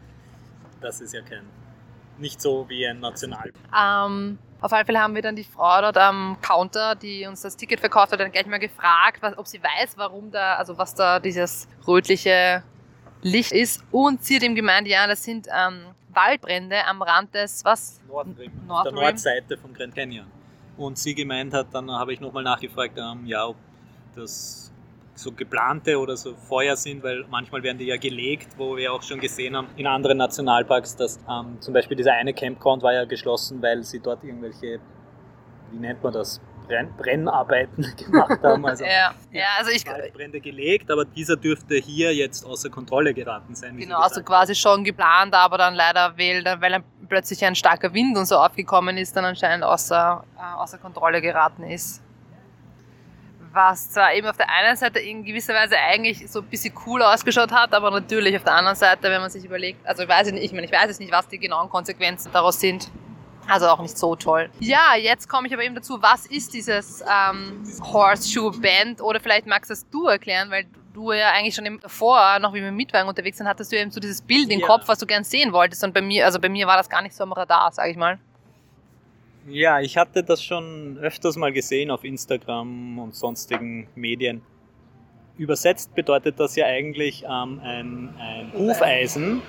das 0.80 1.00
ist 1.00 1.14
ja 1.14 1.22
kein, 1.22 1.44
nicht 2.20 2.40
so 2.40 2.68
wie 2.68 2.86
ein 2.86 3.00
Nationalpark. 3.00 3.54
Ähm, 3.76 4.38
auf 4.60 4.72
alle 4.72 4.84
Fälle 4.84 5.00
haben 5.00 5.14
wir 5.14 5.22
dann 5.22 5.36
die 5.36 5.44
Frau 5.44 5.80
dort 5.80 5.96
am 5.96 6.36
Counter, 6.42 6.94
die 6.94 7.26
uns 7.26 7.40
das 7.40 7.56
Ticket 7.56 7.80
verkauft 7.80 8.12
hat, 8.12 8.20
dann 8.20 8.30
gleich 8.30 8.46
mal 8.46 8.58
gefragt, 8.58 9.22
was, 9.22 9.36
ob 9.38 9.46
sie 9.46 9.60
weiß, 9.62 9.96
warum 9.96 10.30
da, 10.30 10.56
also 10.56 10.76
was 10.76 10.94
da 10.94 11.18
dieses 11.18 11.66
rötliche 11.86 12.62
Licht 13.22 13.52
ist. 13.52 13.82
Und 13.90 14.22
sie 14.24 14.36
hat 14.36 14.42
ihm 14.42 14.54
gemeint, 14.54 14.86
ja, 14.86 15.06
das 15.06 15.24
sind 15.24 15.46
ähm, 15.48 15.86
Waldbrände 16.12 16.84
am 16.86 17.00
Rand 17.02 17.34
des, 17.34 17.64
was? 17.64 18.00
Nordrim, 18.06 18.52
auf 18.52 18.66
North 18.66 18.84
der. 18.86 18.92
Nordseite 18.92 19.56
vom 19.56 19.72
Grand 19.72 19.94
Canyon. 19.94 20.26
Und 20.76 20.98
sie 20.98 21.14
gemeint 21.14 21.52
hat, 21.52 21.68
dann 21.72 21.90
habe 21.90 22.12
ich 22.12 22.20
nochmal 22.20 22.42
nachgefragt, 22.42 22.98
ähm, 22.98 23.26
ja, 23.26 23.46
ob 23.46 23.56
das 24.14 24.69
so 25.20 25.32
geplante 25.32 25.98
oder 25.98 26.16
so 26.16 26.34
Feuer 26.34 26.76
sind, 26.76 27.02
weil 27.02 27.24
manchmal 27.30 27.62
werden 27.62 27.78
die 27.78 27.86
ja 27.86 27.96
gelegt, 27.96 28.48
wo 28.56 28.76
wir 28.76 28.92
auch 28.92 29.02
schon 29.02 29.20
gesehen 29.20 29.56
haben 29.56 29.68
in 29.76 29.86
anderen 29.86 30.18
Nationalparks, 30.18 30.96
dass 30.96 31.18
ähm, 31.28 31.60
zum 31.60 31.74
Beispiel 31.74 31.96
dieser 31.96 32.12
eine 32.12 32.32
Campground 32.32 32.82
war 32.82 32.92
ja 32.92 33.04
geschlossen, 33.04 33.60
weil 33.62 33.82
sie 33.82 34.00
dort 34.00 34.24
irgendwelche, 34.24 34.80
wie 35.70 35.78
nennt 35.78 36.02
man 36.02 36.12
das, 36.12 36.40
Brenn 36.70 36.94
Brennarbeiten 36.96 37.84
gemacht 37.96 38.38
haben. 38.42 38.64
Also 38.64 38.84
Ja, 38.84 39.12
ja, 39.32 39.46
also 39.58 39.72
ich, 39.72 39.84
Waldbrände 39.86 40.40
gelegt, 40.40 40.90
aber 40.90 41.04
dieser 41.04 41.36
dürfte 41.36 41.74
hier 41.74 42.14
jetzt 42.14 42.46
außer 42.46 42.70
Kontrolle 42.70 43.12
geraten 43.12 43.54
sein. 43.54 43.76
genau, 43.76 43.98
also 43.98 44.22
quasi 44.22 44.54
schon 44.54 44.84
geplant, 44.84 45.34
aber 45.34 45.58
dann 45.58 45.74
leider, 45.74 46.16
weil, 46.16 46.44
weil 46.60 46.70
dann 46.70 46.84
plötzlich 47.08 47.44
ein 47.44 47.56
starker 47.56 47.92
Wind 47.92 48.16
und 48.16 48.26
so 48.26 48.36
aufgekommen 48.36 48.96
ist, 48.98 49.16
dann 49.16 49.24
anscheinend 49.24 49.64
außer, 49.64 50.24
äh, 50.38 50.56
außer 50.58 50.78
Kontrolle 50.78 51.20
geraten 51.20 51.64
ist. 51.64 52.02
Was 53.52 53.90
zwar 53.90 54.12
eben 54.14 54.28
auf 54.28 54.36
der 54.36 54.48
einen 54.48 54.76
Seite 54.76 55.00
in 55.00 55.24
gewisser 55.24 55.54
Weise 55.54 55.76
eigentlich 55.76 56.30
so 56.30 56.38
ein 56.40 56.46
bisschen 56.46 56.72
cool 56.86 57.02
ausgeschaut 57.02 57.50
hat, 57.50 57.74
aber 57.74 57.90
natürlich 57.90 58.36
auf 58.36 58.44
der 58.44 58.54
anderen 58.54 58.76
Seite, 58.76 59.02
wenn 59.10 59.20
man 59.20 59.28
sich 59.30 59.44
überlegt, 59.44 59.84
also 59.86 60.04
ich 60.04 60.08
weiß 60.08 60.28
es 60.28 60.32
nicht, 60.32 60.44
ich 60.44 60.52
meine, 60.52 60.66
ich 60.66 60.72
weiß 60.72 60.86
jetzt 60.86 61.00
nicht, 61.00 61.10
was 61.12 61.26
die 61.26 61.38
genauen 61.38 61.68
Konsequenzen 61.68 62.30
daraus 62.32 62.60
sind. 62.60 62.88
Also 63.48 63.66
auch 63.68 63.80
nicht 63.80 63.98
so 63.98 64.14
toll. 64.14 64.48
Ja, 64.60 64.94
jetzt 64.96 65.28
komme 65.28 65.48
ich 65.48 65.52
aber 65.52 65.64
eben 65.64 65.74
dazu, 65.74 66.00
was 66.00 66.26
ist 66.26 66.54
dieses 66.54 67.00
ähm, 67.02 67.60
Horseshoe 67.82 68.52
Band? 68.52 69.00
Oder 69.00 69.18
vielleicht 69.18 69.46
magst 69.46 69.70
das 69.70 69.88
du 69.90 70.06
erklären, 70.06 70.50
weil 70.50 70.66
du 70.94 71.10
ja 71.12 71.30
eigentlich 71.32 71.56
schon 71.56 71.66
im- 71.66 71.80
davor, 71.80 72.38
noch 72.38 72.52
wie 72.52 72.60
wir 72.60 72.66
mit 72.70 72.74
Mitwagen 72.76 73.08
unterwegs 73.08 73.38
sind, 73.38 73.48
hattest 73.48 73.72
du 73.72 73.76
eben 73.76 73.90
so 73.90 73.98
dieses 73.98 74.22
Bild 74.22 74.50
im 74.52 74.60
Ja. 74.60 74.66
Kopf, 74.66 74.86
was 74.86 74.98
du 74.98 75.06
gern 75.06 75.24
sehen 75.24 75.52
wolltest. 75.52 75.82
Und 75.82 75.92
bei 75.94 76.02
mir, 76.02 76.26
also 76.26 76.38
bei 76.38 76.48
mir 76.48 76.68
war 76.68 76.76
das 76.76 76.88
gar 76.88 77.02
nicht 77.02 77.16
so 77.16 77.24
am 77.24 77.32
Radar, 77.32 77.72
sage 77.72 77.90
ich 77.90 77.96
mal. 77.96 78.18
Ja, 79.48 79.80
ich 79.80 79.96
hatte 79.96 80.22
das 80.22 80.42
schon 80.42 80.98
öfters 80.98 81.36
mal 81.36 81.52
gesehen 81.52 81.90
auf 81.90 82.04
Instagram 82.04 82.98
und 82.98 83.14
sonstigen 83.14 83.88
Medien. 83.94 84.42
Übersetzt 85.38 85.94
bedeutet 85.94 86.38
das 86.38 86.56
ja 86.56 86.66
eigentlich 86.66 87.24
ähm, 87.24 87.60
ein, 87.62 88.14
ein 88.18 88.52
Hufeisen, 88.52 89.40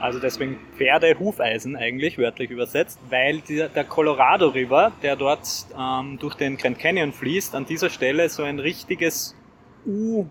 also 0.00 0.18
deswegen 0.18 0.58
Pferde-Hufeisen 0.78 1.76
eigentlich, 1.76 2.16
wörtlich 2.16 2.50
übersetzt, 2.50 2.98
weil 3.10 3.40
der, 3.40 3.68
der 3.68 3.84
Colorado 3.84 4.48
River, 4.48 4.92
der 5.02 5.16
dort 5.16 5.46
ähm, 5.78 6.18
durch 6.18 6.34
den 6.34 6.56
Grand 6.56 6.78
Canyon 6.78 7.12
fließt, 7.12 7.54
an 7.54 7.66
dieser 7.66 7.90
Stelle 7.90 8.30
so 8.30 8.42
ein 8.42 8.58
richtiges 8.58 9.36
U 9.84 10.24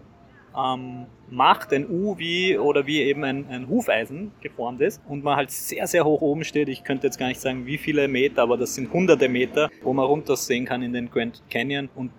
ähm, 0.60 1.06
macht, 1.30 1.74
ein 1.74 1.90
U 1.90 2.18
wie 2.18 2.58
oder 2.58 2.86
wie 2.86 3.02
eben 3.02 3.24
ein, 3.24 3.46
ein 3.50 3.70
Hufeisen 3.70 4.32
geformt 4.42 4.82
ist 4.82 5.02
und 5.08 5.24
man 5.24 5.36
halt 5.36 5.52
sehr, 5.52 5.88
sehr 5.88 6.06
hoch 6.06 6.22
oben 6.22 6.44
steht. 6.44 6.70
Ich 6.70 6.84
könnte 6.84 7.08
jetzt 7.08 7.18
gar 7.18 7.28
nicht 7.28 7.42
sagen, 7.42 7.66
wie 7.66 7.78
viele 7.78 8.08
Meter, 8.08 8.42
aber 8.42 8.58
das 8.58 8.76
sind 8.76 8.92
hunderte 8.92 9.30
Meter, 9.30 9.70
wo 9.84 9.94
man 9.94 10.06
runtersehen 10.06 10.66
kann 10.66 10.82
in 10.82 10.94
den 10.94 11.10
Grand 11.10 11.42
Canyon 11.50 11.90
und 11.96 12.12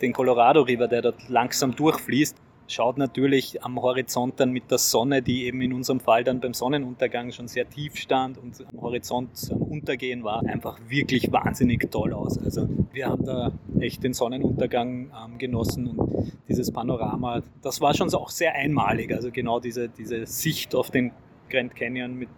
den 0.00 0.12
Colorado 0.12 0.62
River, 0.62 0.88
der 0.88 1.02
dort 1.02 1.28
langsam 1.28 1.74
durchfließt. 1.74 2.36
Schaut 2.70 2.98
natürlich 2.98 3.64
am 3.64 3.80
Horizont 3.80 4.38
dann 4.40 4.50
mit 4.52 4.70
der 4.70 4.76
Sonne, 4.76 5.22
die 5.22 5.46
eben 5.46 5.62
in 5.62 5.72
unserem 5.72 6.00
Fall 6.00 6.22
dann 6.22 6.38
beim 6.38 6.52
Sonnenuntergang 6.52 7.32
schon 7.32 7.48
sehr 7.48 7.66
tief 7.66 7.96
stand 7.96 8.36
und 8.36 8.62
am 8.70 8.82
Horizont 8.82 9.30
am 9.50 9.62
Untergehen 9.62 10.22
war, 10.22 10.44
einfach 10.44 10.78
wirklich 10.86 11.32
wahnsinnig 11.32 11.90
toll 11.90 12.12
aus. 12.12 12.36
Also 12.36 12.68
wir 12.92 13.06
haben 13.06 13.24
da 13.24 13.52
echt 13.80 14.04
den 14.04 14.12
Sonnenuntergang 14.12 15.10
ähm, 15.10 15.38
genossen 15.38 15.86
und 15.86 16.30
dieses 16.46 16.70
Panorama, 16.70 17.42
das 17.62 17.80
war 17.80 17.94
schon 17.94 18.12
auch 18.12 18.28
sehr 18.28 18.54
einmalig. 18.54 19.12
Also 19.14 19.30
genau 19.30 19.60
diese, 19.60 19.88
diese 19.88 20.26
Sicht 20.26 20.74
auf 20.74 20.90
den 20.90 21.12
Grand 21.48 21.74
Canyon 21.74 22.18
mit 22.18 22.28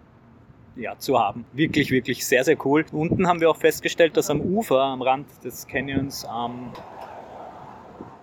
ja, 0.76 0.96
zu 0.96 1.18
haben. 1.18 1.44
Wirklich, 1.52 1.90
wirklich 1.90 2.24
sehr, 2.24 2.44
sehr 2.44 2.56
cool. 2.64 2.84
Unten 2.92 3.26
haben 3.26 3.40
wir 3.40 3.50
auch 3.50 3.56
festgestellt, 3.56 4.16
dass 4.16 4.30
am 4.30 4.40
Ufer, 4.40 4.80
am 4.80 5.02
Rand 5.02 5.26
des 5.44 5.66
Canyons, 5.66 6.24
ähm, 6.24 6.70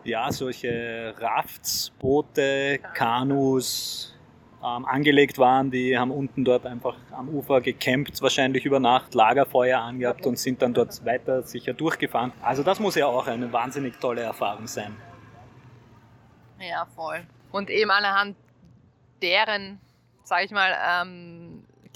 ja, 0.07 0.31
solche 0.31 1.13
Rafts, 1.19 1.91
Boote, 1.99 2.79
Kanus 2.93 4.17
ähm, 4.63 4.85
angelegt 4.85 5.37
waren. 5.37 5.71
Die 5.71 5.97
haben 5.97 6.11
unten 6.11 6.43
dort 6.43 6.65
einfach 6.65 6.95
am 7.11 7.29
Ufer 7.29 7.61
gecampt, 7.61 8.21
wahrscheinlich 8.21 8.65
über 8.65 8.79
Nacht, 8.79 9.13
Lagerfeuer 9.13 9.79
angehabt 9.79 10.25
und 10.25 10.37
sind 10.39 10.61
dann 10.61 10.73
dort 10.73 11.05
weiter 11.05 11.43
sicher 11.43 11.73
durchgefahren. 11.73 12.33
Also 12.41 12.63
das 12.63 12.79
muss 12.79 12.95
ja 12.95 13.07
auch 13.07 13.27
eine 13.27 13.51
wahnsinnig 13.51 13.99
tolle 13.99 14.21
Erfahrung 14.21 14.67
sein. 14.67 14.95
Ja, 16.59 16.85
voll. 16.95 17.25
Und 17.51 17.69
eben 17.69 17.91
anhand 17.91 18.35
deren, 19.21 19.79
sage 20.23 20.45
ich 20.45 20.51
mal, 20.51 20.75
ähm, 20.89 21.46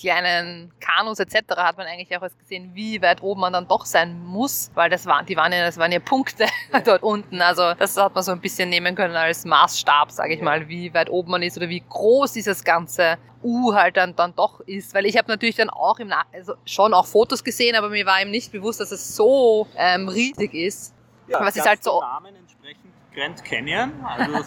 kleinen 0.01 0.72
Kanus 0.79 1.20
etc. 1.20 1.36
hat 1.58 1.77
man 1.77 1.86
eigentlich 1.88 2.15
auch 2.17 2.24
erst 2.24 2.39
gesehen, 2.39 2.72
wie 2.74 3.01
weit 3.01 3.22
oben 3.22 3.41
man 3.41 3.53
dann 3.53 3.67
doch 3.67 3.86
sein 3.86 4.20
muss, 4.25 4.72
weil 4.74 4.89
das 4.89 5.05
waren, 5.05 5.25
die 5.25 5.38
waren 5.38 5.51
ja, 5.53 5.63
das 5.63 5.77
waren 5.77 5.91
ja 5.91 6.00
Punkte 6.00 6.46
dort 6.86 7.03
unten. 7.03 7.41
Also 7.41 7.74
das 7.75 7.96
hat 7.98 8.15
man 8.15 8.24
so 8.24 8.31
ein 8.31 8.41
bisschen 8.41 8.70
nehmen 8.70 8.96
können 8.96 9.15
als 9.15 9.46
Maßstab, 9.46 10.12
sage 10.12 10.34
ich 10.34 10.41
mal, 10.41 10.67
wie 10.67 10.93
weit 10.93 11.10
oben 11.10 11.31
man 11.31 11.43
ist 11.43 11.55
oder 11.58 11.70
wie 11.70 11.84
groß 11.88 12.34
dieses 12.34 12.63
ganze 12.63 13.17
U 13.43 13.74
halt 13.74 13.98
dann, 13.98 14.15
dann 14.15 14.36
doch 14.36 14.60
ist. 14.62 14.93
Weil 14.93 15.05
ich 15.05 15.17
habe 15.17 15.27
natürlich 15.29 15.55
dann 15.55 15.70
auch 15.70 16.00
im 16.00 16.08
Nach 16.08 16.25
also 16.34 16.53
schon 16.65 16.93
auch 16.93 17.05
Fotos 17.05 17.43
gesehen, 17.43 17.75
aber 17.75 17.89
mir 17.89 18.05
war 18.05 18.22
eben 18.22 18.31
nicht 18.31 18.51
bewusst, 18.51 18.79
dass 18.79 18.91
es 18.91 19.15
so 19.15 19.67
ähm, 19.77 20.08
riesig 20.10 20.53
ist. 20.53 20.93
Ja, 21.27 21.39
Was 21.39 21.55
ist 21.55 21.67
halt 21.67 21.84
so- 21.84 22.01
Namen 22.01 22.36
entsprechend 22.36 22.91
Grand 23.13 23.43
Canyon. 23.46 23.91
Also 24.05 24.46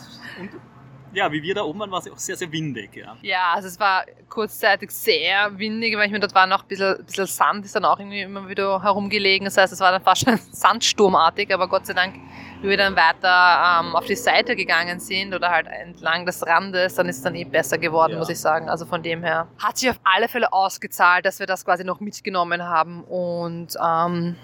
ja, 1.15 1.31
wie 1.33 1.43
wir 1.43 1.55
da 1.55 1.63
oben 1.63 1.79
waren, 1.81 1.91
war 1.91 2.01
es 2.01 2.11
auch 2.11 2.19
sehr, 2.19 2.37
sehr 2.37 2.51
windig. 2.53 2.95
Ja. 2.97 3.17
Ja, 3.23 3.53
also 3.55 3.69
es 3.69 3.79
war 3.81 4.05
kurzzeitig 4.29 4.91
sehr 4.91 5.57
windig, 5.59 5.97
weil 5.97 6.07
ich 6.07 6.13
mir 6.13 6.21
dort 6.21 6.35
war 6.35 6.47
noch 6.47 6.63
ein 6.63 6.69
bisschen, 6.69 6.97
ein 6.99 7.05
bisschen 7.05 7.27
Sand, 7.27 7.65
ist 7.65 7.75
dann 7.75 7.85
auch 7.85 7.99
irgendwie 7.99 8.21
immer 8.23 8.49
wieder 8.49 8.83
herumgelegen. 8.83 9.45
Das 9.45 9.57
heißt, 9.57 9.73
es 9.73 9.81
war 9.81 9.93
dann 9.93 10.03
fast 10.03 10.25
schon 10.25 10.39
sandsturmartig, 10.53 11.53
aber 11.53 11.69
Gott 11.69 11.87
sei 11.87 11.95
Dank, 11.95 12.15
wie 12.63 12.69
wir 12.69 12.77
dann 12.77 12.97
weiter 12.97 13.81
ähm, 13.81 13.95
auf 13.97 14.07
die 14.07 14.17
Seite 14.17 14.57
gegangen 14.57 14.99
sind 15.01 15.35
oder 15.35 15.51
halt 15.51 15.67
entlang 15.67 16.25
des 16.27 16.47
Randes, 16.47 16.95
dann 16.95 17.09
ist 17.09 17.17
es 17.19 17.23
dann 17.23 17.35
eh 17.35 17.45
besser 17.45 17.79
geworden, 17.79 18.13
Ja. 18.13 18.19
muss 18.19 18.29
ich 18.29 18.41
sagen. 18.41 18.69
Also 18.69 18.87
von 18.87 19.03
dem 19.03 19.23
her 19.23 19.47
hat 19.63 19.77
sich 19.79 19.91
auf 19.91 20.01
alle 20.05 20.29
Fälle 20.29 20.53
ausgezahlt, 20.53 21.25
dass 21.27 21.39
wir 21.39 21.47
das 21.47 21.65
quasi 21.65 21.85
noch 21.85 22.01
mitgenommen 22.01 22.63
haben 22.63 23.05
und 23.05 23.69
ähm, 23.85 24.37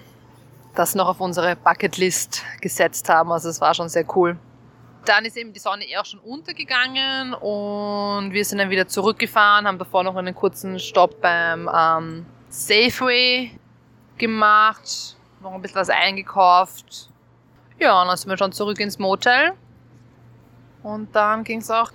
das 0.75 0.95
noch 0.95 1.07
auf 1.09 1.19
unsere 1.19 1.55
Bucketlist 1.55 2.43
gesetzt 2.61 3.09
haben. 3.09 3.31
Also 3.31 3.49
es 3.49 3.59
war 3.59 3.73
schon 3.73 3.89
sehr 3.89 4.05
cool. 4.15 4.37
Dann 5.05 5.25
ist 5.25 5.35
eben 5.35 5.51
die 5.51 5.59
Sonne 5.59 5.85
eher 5.85 6.05
schon 6.05 6.19
untergegangen 6.19 7.33
und 7.33 8.33
wir 8.33 8.45
sind 8.45 8.59
dann 8.59 8.69
wieder 8.69 8.87
zurückgefahren, 8.87 9.65
haben 9.65 9.79
davor 9.79 10.03
noch 10.03 10.15
einen 10.15 10.35
kurzen 10.35 10.79
Stopp 10.79 11.21
beim 11.21 11.69
ähm, 11.73 12.25
Safeway 12.49 13.51
gemacht, 14.17 15.17
noch 15.41 15.53
ein 15.53 15.61
bisschen 15.61 15.77
was 15.77 15.89
eingekauft. 15.89 17.09
Ja, 17.79 17.99
und 18.01 18.09
dann 18.09 18.17
sind 18.17 18.29
wir 18.29 18.37
schon 18.37 18.51
zurück 18.51 18.79
ins 18.79 18.99
Motel. 18.99 19.53
Und 20.83 21.15
dann 21.15 21.43
ging 21.43 21.59
es 21.59 21.71
auch 21.71 21.91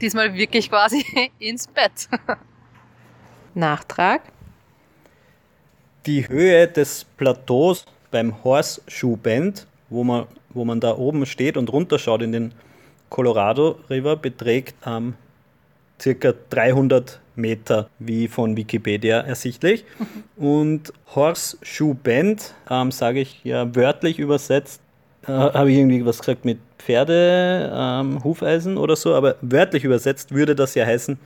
diesmal 0.00 0.34
wirklich 0.34 0.68
quasi 0.68 1.04
ins 1.38 1.66
Bett. 1.66 2.08
Nachtrag. 3.54 4.22
Die 6.04 6.28
Höhe 6.28 6.68
des 6.68 7.04
Plateaus 7.04 7.86
beim 8.10 8.44
Horseshoe 8.44 9.16
Bend, 9.16 9.66
wo 9.88 10.04
man, 10.04 10.26
wo 10.56 10.64
man 10.64 10.80
da 10.80 10.96
oben 10.96 11.26
steht 11.26 11.56
und 11.56 11.72
runterschaut 11.72 12.22
in 12.22 12.32
den 12.32 12.52
Colorado 13.08 13.78
River, 13.88 14.16
beträgt 14.16 14.74
ähm, 14.84 15.14
circa 16.00 16.34
300 16.50 17.20
Meter, 17.36 17.88
wie 17.98 18.28
von 18.28 18.56
Wikipedia 18.56 19.20
ersichtlich. 19.20 19.84
Und 20.36 20.92
Horseshoe 21.14 21.94
Bend, 21.94 22.54
ähm, 22.70 22.90
sage 22.90 23.20
ich 23.20 23.44
ja 23.44 23.74
wörtlich 23.74 24.18
übersetzt, 24.18 24.80
äh, 25.26 25.32
habe 25.32 25.70
ich 25.70 25.78
irgendwie 25.78 26.04
was 26.04 26.18
gesagt 26.18 26.44
mit 26.44 26.58
Pferde, 26.78 27.72
ähm, 27.74 28.24
Hufeisen 28.24 28.76
oder 28.76 28.96
so, 28.96 29.14
aber 29.14 29.36
wörtlich 29.42 29.84
übersetzt 29.84 30.32
würde 30.32 30.54
das 30.54 30.74
ja 30.74 30.86
heißen 30.86 31.18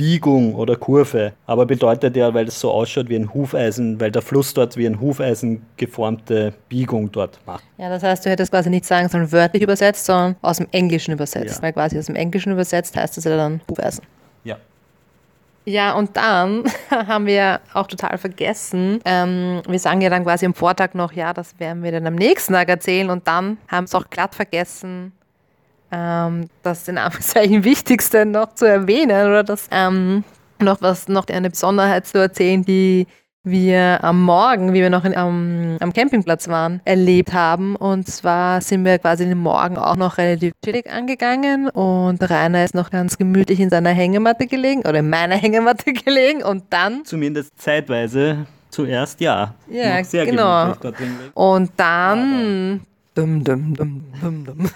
Pferdeschuhbiegung 0.00 0.54
oder 0.54 0.76
Kurve. 0.76 1.32
Aber 1.46 1.66
bedeutet 1.66 2.16
ja, 2.16 2.32
weil 2.32 2.48
es 2.48 2.58
so 2.58 2.70
ausschaut 2.70 3.08
wie 3.08 3.16
ein 3.16 3.32
Hufeisen, 3.32 4.00
weil 4.00 4.10
der 4.10 4.22
Fluss 4.22 4.54
dort 4.54 4.76
wie 4.76 4.86
ein 4.86 5.00
Hufeisen 5.00 5.62
geformte 5.76 6.54
Biegung 6.68 7.10
dort 7.12 7.38
macht. 7.46 7.64
Ja, 7.78 7.88
das 7.88 8.02
heißt, 8.02 8.24
du 8.24 8.30
hättest 8.30 8.50
quasi 8.50 8.70
nicht 8.70 8.84
sagen 8.84 9.08
sollen 9.08 9.30
wörtlich 9.32 9.62
übersetzt, 9.62 10.06
sondern 10.06 10.36
aus 10.42 10.58
dem 10.58 10.68
Englischen 10.72 11.12
übersetzt. 11.12 11.56
Ja. 11.56 11.62
Weil 11.62 11.72
quasi 11.72 11.98
aus 11.98 12.06
dem 12.06 12.16
Englischen 12.16 12.52
übersetzt 12.52 12.96
heißt 12.96 13.16
das 13.16 13.24
ja 13.24 13.36
dann 13.36 13.60
Hufeisen. 13.70 14.04
Ja. 14.44 14.56
Ja, 15.66 15.92
und 15.92 16.16
dann 16.16 16.64
haben 16.90 17.26
wir 17.26 17.60
auch 17.74 17.86
total 17.86 18.16
vergessen. 18.18 19.00
Ähm, 19.04 19.62
wir 19.68 19.78
sagen 19.78 20.00
ja 20.00 20.10
dann 20.10 20.24
quasi 20.24 20.46
am 20.46 20.54
Vortag 20.54 20.94
noch, 20.94 21.12
ja, 21.12 21.32
das 21.32 21.58
werden 21.60 21.82
wir 21.82 21.92
dann 21.92 22.06
am 22.06 22.14
nächsten 22.14 22.54
Tag 22.54 22.68
erzählen. 22.68 23.10
Und 23.10 23.28
dann 23.28 23.58
haben 23.68 23.84
es 23.84 23.94
auch 23.94 24.08
glatt 24.08 24.34
vergessen, 24.34 25.12
ähm, 25.92 26.48
das 26.62 26.88
in 26.88 26.98
Anführungszeichen 26.98 27.64
Wichtigste 27.64 28.26
noch 28.26 28.54
zu 28.54 28.66
erwähnen 28.66 29.26
oder 29.26 29.44
das 29.44 29.68
ähm, 29.70 30.24
noch 30.60 30.82
was, 30.82 31.08
noch 31.08 31.26
eine 31.28 31.50
Besonderheit 31.50 32.06
zu 32.06 32.18
erzählen, 32.18 32.64
die 32.64 33.06
wir 33.42 34.04
am 34.04 34.22
Morgen, 34.22 34.74
wie 34.74 34.80
wir 34.80 34.90
noch 34.90 35.04
in, 35.04 35.16
am, 35.16 35.78
am 35.80 35.92
Campingplatz 35.92 36.48
waren, 36.48 36.82
erlebt 36.84 37.32
haben. 37.32 37.74
Und 37.74 38.06
zwar 38.06 38.60
sind 38.60 38.84
wir 38.84 38.98
quasi 38.98 39.24
den 39.24 39.38
Morgen 39.38 39.78
auch 39.78 39.96
noch 39.96 40.18
relativ 40.18 40.52
chillig 40.62 40.90
angegangen 40.90 41.70
und 41.70 42.22
Rainer 42.28 42.64
ist 42.64 42.74
noch 42.74 42.90
ganz 42.90 43.16
gemütlich 43.16 43.60
in 43.60 43.70
seiner 43.70 43.90
Hängematte 43.90 44.46
gelegen 44.46 44.80
oder 44.80 44.98
in 44.98 45.08
meiner 45.08 45.36
Hängematte 45.36 45.92
gelegen 45.92 46.42
und 46.42 46.64
dann 46.70 47.04
Zumindest 47.04 47.58
zeitweise 47.58 48.46
zuerst 48.68 49.20
ja. 49.20 49.54
Ja, 49.70 50.04
sehr 50.04 50.26
genau. 50.26 50.74
und 51.34 51.70
dann 51.76 52.82
dum, 53.14 53.44
dum, 53.44 53.74
dum, 53.74 54.04
dum, 54.20 54.44
dum. 54.44 54.70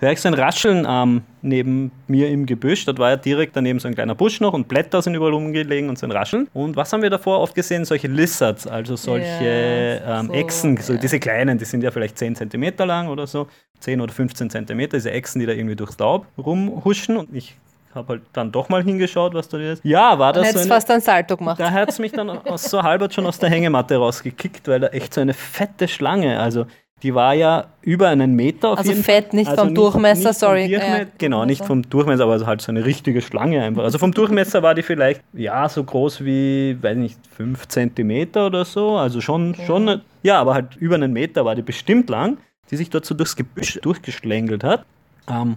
Hör 0.00 0.12
ich 0.12 0.20
so 0.20 0.28
ein 0.28 0.34
Rascheln 0.34 0.86
ähm, 0.86 1.22
neben 1.40 1.90
mir 2.08 2.28
im 2.28 2.44
Gebüsch. 2.46 2.84
Dort 2.84 2.98
war 2.98 3.10
ja 3.10 3.16
direkt 3.16 3.56
daneben 3.56 3.78
so 3.78 3.88
ein 3.88 3.94
kleiner 3.94 4.14
Busch 4.14 4.40
noch 4.40 4.52
und 4.52 4.68
Blätter 4.68 5.00
sind 5.00 5.14
überall 5.14 5.32
rumgelegen 5.32 5.88
und 5.88 5.98
so 5.98 6.06
ein 6.06 6.12
Rascheln. 6.12 6.48
Und 6.52 6.76
was 6.76 6.92
haben 6.92 7.02
wir 7.02 7.10
davor 7.10 7.40
oft 7.40 7.54
gesehen? 7.54 7.84
Solche 7.84 8.08
Lizards, 8.08 8.66
also 8.66 8.96
solche 8.96 10.02
Ja, 10.04 10.20
ähm, 10.20 10.26
so, 10.26 10.32
Echsen, 10.34 10.76
so 10.76 10.92
ja. 10.94 10.98
diese 10.98 11.18
kleinen, 11.20 11.56
die 11.56 11.64
sind 11.64 11.82
ja 11.82 11.90
vielleicht 11.90 12.18
10 12.18 12.36
cm 12.36 12.74
lang 12.78 13.08
oder 13.08 13.26
so. 13.26 13.46
10 13.80 14.00
oder 14.00 14.12
15 14.12 14.50
cm, 14.50 14.90
diese 14.90 15.10
Echsen, 15.10 15.40
die 15.40 15.46
da 15.46 15.52
irgendwie 15.52 15.76
durchs 15.76 15.98
Laub 15.98 16.26
rumhuschen. 16.36 17.16
Und 17.16 17.34
ich 17.34 17.56
habe 17.94 18.14
halt 18.14 18.22
dann 18.32 18.50
doch 18.52 18.68
mal 18.68 18.82
hingeschaut, 18.82 19.34
was 19.34 19.48
da 19.48 19.58
ist. 19.58 19.84
Ja, 19.84 20.18
war 20.18 20.32
das 20.32 20.42
so 20.42 20.48
hättest 20.48 20.64
eine, 20.64 20.74
fast 20.74 20.90
ein 20.90 21.00
Salto 21.00 21.36
gemacht. 21.36 21.60
da 21.60 21.70
hat 21.70 21.90
es 21.90 21.98
mich 21.98 22.12
dann 22.12 22.30
aus, 22.46 22.64
so 22.64 22.82
halbert 22.82 23.14
schon 23.14 23.26
aus 23.26 23.38
der 23.38 23.50
Hängematte 23.50 23.96
rausgekickt, 23.96 24.66
weil 24.68 24.80
da 24.80 24.88
echt 24.88 25.14
so 25.14 25.20
eine 25.20 25.34
fette 25.34 25.88
Schlange, 25.88 26.40
also 26.40 26.66
die 27.02 27.14
war 27.14 27.34
ja 27.34 27.66
über 27.82 28.08
einen 28.08 28.34
Meter 28.34 28.70
auf 28.70 28.78
Also 28.78 28.92
jeden 28.92 29.04
fett, 29.04 29.26
Fall. 29.26 29.36
nicht 29.36 29.52
vom 29.52 29.74
Durchmesser, 29.74 30.32
vom 30.32 30.32
sorry. 30.32 30.68
Durchme 30.70 31.00
Ja, 31.00 31.06
genau, 31.18 31.44
nicht 31.44 31.62
vom 31.62 31.82
Durchmesser, 31.82 32.24
aber 32.24 32.46
halt 32.46 32.62
so 32.62 32.72
eine 32.72 32.86
richtige 32.86 33.20
Schlange 33.20 33.62
einfach. 33.62 33.82
Also 33.82 33.98
vom 33.98 34.12
Durchmesser 34.12 34.62
war 34.62 34.74
die 34.74 34.82
vielleicht, 34.82 35.20
ja, 35.34 35.68
so 35.68 35.84
groß 35.84 36.24
wie, 36.24 36.78
weiß 36.82 36.96
nicht, 36.96 37.18
5 37.36 37.68
Zentimeter 37.68 38.46
oder 38.46 38.64
so. 38.64 38.96
Also 38.96 39.20
schon, 39.20 39.54
schon, 39.66 40.00
ja, 40.22 40.40
aber 40.40 40.54
halt 40.54 40.76
über 40.76 40.94
einen 40.94 41.12
Meter 41.12 41.44
war 41.44 41.54
die 41.54 41.60
bestimmt 41.62 42.08
lang, 42.08 42.38
die 42.70 42.76
sich 42.76 42.88
dort 42.88 43.04
so 43.04 43.14
durchs 43.14 43.36
Gebüsch 43.36 43.78
durchgeschlängelt 43.82 44.64
hat. 44.64 44.86
Ähm, 45.28 45.56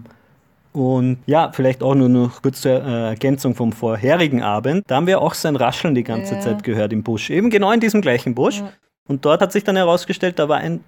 und 0.77 1.17
ja, 1.25 1.51
vielleicht 1.51 1.81
auch 1.81 1.95
nur 1.95 2.07
noch 2.09 2.41
kurz 2.41 2.61
zur 2.61 2.71
äh, 2.71 3.09
Ergänzung 3.09 3.55
vom 3.55 3.71
vorherigen 3.71 4.43
Abend. 4.43 4.83
Da 4.87 4.95
haben 4.97 5.07
wir 5.07 5.21
auch 5.21 5.33
so 5.33 5.47
ein 5.47 5.55
Rascheln 5.55 5.95
die 5.95 6.03
ganze 6.03 6.35
Ja. 6.35 6.41
Zeit 6.41 6.63
gehört 6.63 6.93
im 6.93 7.01
Busch. 7.03 7.29
Eben 7.29 7.49
genau 7.49 7.71
in 7.71 7.79
diesem 7.79 8.01
gleichen 8.01 8.35
Busch. 8.35 8.59
Ja. 8.59 8.71
Und 9.07 9.25
dort 9.25 9.41
hat 9.41 9.51
sich 9.53 9.63
dann 9.63 9.75
herausgestellt, 9.77 10.37
da 10.37 10.49
war 10.49 10.57
ein, 10.57 10.81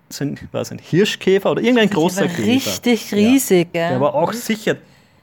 war 0.52 0.62
es 0.62 0.72
ein 0.72 0.78
Hirschkäfer 0.80 1.52
oder 1.52 1.62
irgendein 1.62 1.90
großer 1.90 2.28
Käfer. 2.28 2.44
richtig 2.46 3.14
riesig, 3.14 3.72
gell? 3.74 3.90
Der 3.90 4.02
war 4.02 4.14
auch 4.14 4.34
sicher 4.34 4.76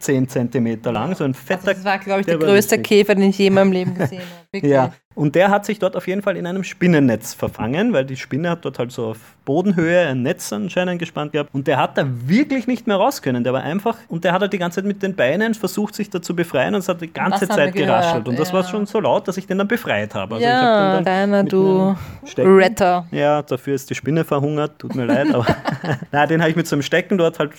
10 0.06 0.28
Zentimeter 0.28 0.92
lang, 0.92 1.14
so 1.14 1.24
ein 1.24 1.34
fetter 1.34 1.68
Also 1.68 1.72
das 1.72 1.84
war, 1.84 1.98
glaube 1.98 2.20
ich, 2.20 2.26
der 2.26 2.38
der 2.38 2.46
war 2.46 2.54
größte. 2.54 2.78
Käfer, 2.78 3.14
den 3.14 3.30
ich 3.30 3.38
je 3.38 3.48
in 3.48 3.54
meinem 3.54 3.72
Leben 3.72 3.94
gesehen 3.98 4.20
habe. 4.20 4.46
Wirklich. 4.52 4.72
Ja, 4.72 4.92
und 5.16 5.34
der 5.34 5.50
hat 5.50 5.64
sich 5.64 5.78
dort 5.78 5.96
auf 5.96 6.06
jeden 6.06 6.20
Fall 6.20 6.36
in 6.36 6.46
einem 6.46 6.62
Spinnennetz 6.62 7.32
verfangen, 7.32 7.94
weil 7.94 8.04
die 8.04 8.16
Spinne 8.16 8.50
hat 8.50 8.64
dort 8.66 8.78
halt 8.78 8.92
so 8.92 9.06
auf 9.06 9.18
Bodenhöhe 9.46 10.06
ein 10.06 10.22
Netz 10.22 10.52
anscheinend 10.52 10.98
gespannt 10.98 11.32
gehabt 11.32 11.54
und 11.54 11.66
der 11.66 11.78
hat 11.78 11.96
da 11.96 12.04
wirklich 12.06 12.66
nicht 12.66 12.86
mehr 12.86 12.96
raus 12.96 13.22
können. 13.22 13.42
Der 13.42 13.52
war 13.52 13.62
einfach, 13.62 13.96
und 14.08 14.24
der 14.24 14.32
hat 14.34 14.42
halt 14.42 14.52
die 14.52 14.58
ganze 14.58 14.76
Zeit 14.76 14.84
mit 14.84 15.02
den 15.02 15.16
Beinen 15.16 15.54
versucht, 15.54 15.94
sich 15.94 16.10
da 16.10 16.20
zu 16.20 16.36
befreien 16.36 16.74
und 16.74 16.80
es 16.80 16.88
hat 16.88 17.00
die 17.00 17.12
ganze 17.12 17.46
das 17.46 17.56
Zeit 17.56 17.74
geraschelt. 17.74 18.28
Und 18.28 18.38
das 18.38 18.52
war 18.52 18.62
ja. 18.62 18.68
schon 18.68 18.84
so 18.84 19.00
laut, 19.00 19.26
dass 19.26 19.38
ich 19.38 19.46
den 19.46 19.58
dann 19.58 19.68
befreit 19.68 20.14
habe. 20.14 20.34
Also 20.34 20.46
hab 20.46 20.52
ja, 20.52 21.00
deiner, 21.00 21.42
mit 21.42 21.52
du 21.52 21.96
Retter. 22.36 23.06
Ja, 23.10 23.42
dafür 23.42 23.74
ist 23.74 23.88
die 23.88 23.94
Spinne 23.94 24.22
verhungert, 24.24 24.78
tut 24.78 24.94
mir 24.94 25.06
leid, 25.06 25.34
aber 25.34 25.46
Nein, 26.12 26.28
den 26.28 26.40
habe 26.40 26.50
ich 26.50 26.56
mit 26.56 26.66
so 26.66 26.76
einem 26.76 26.82
Stecken 26.82 27.16
dort 27.18 27.38
halt 27.38 27.52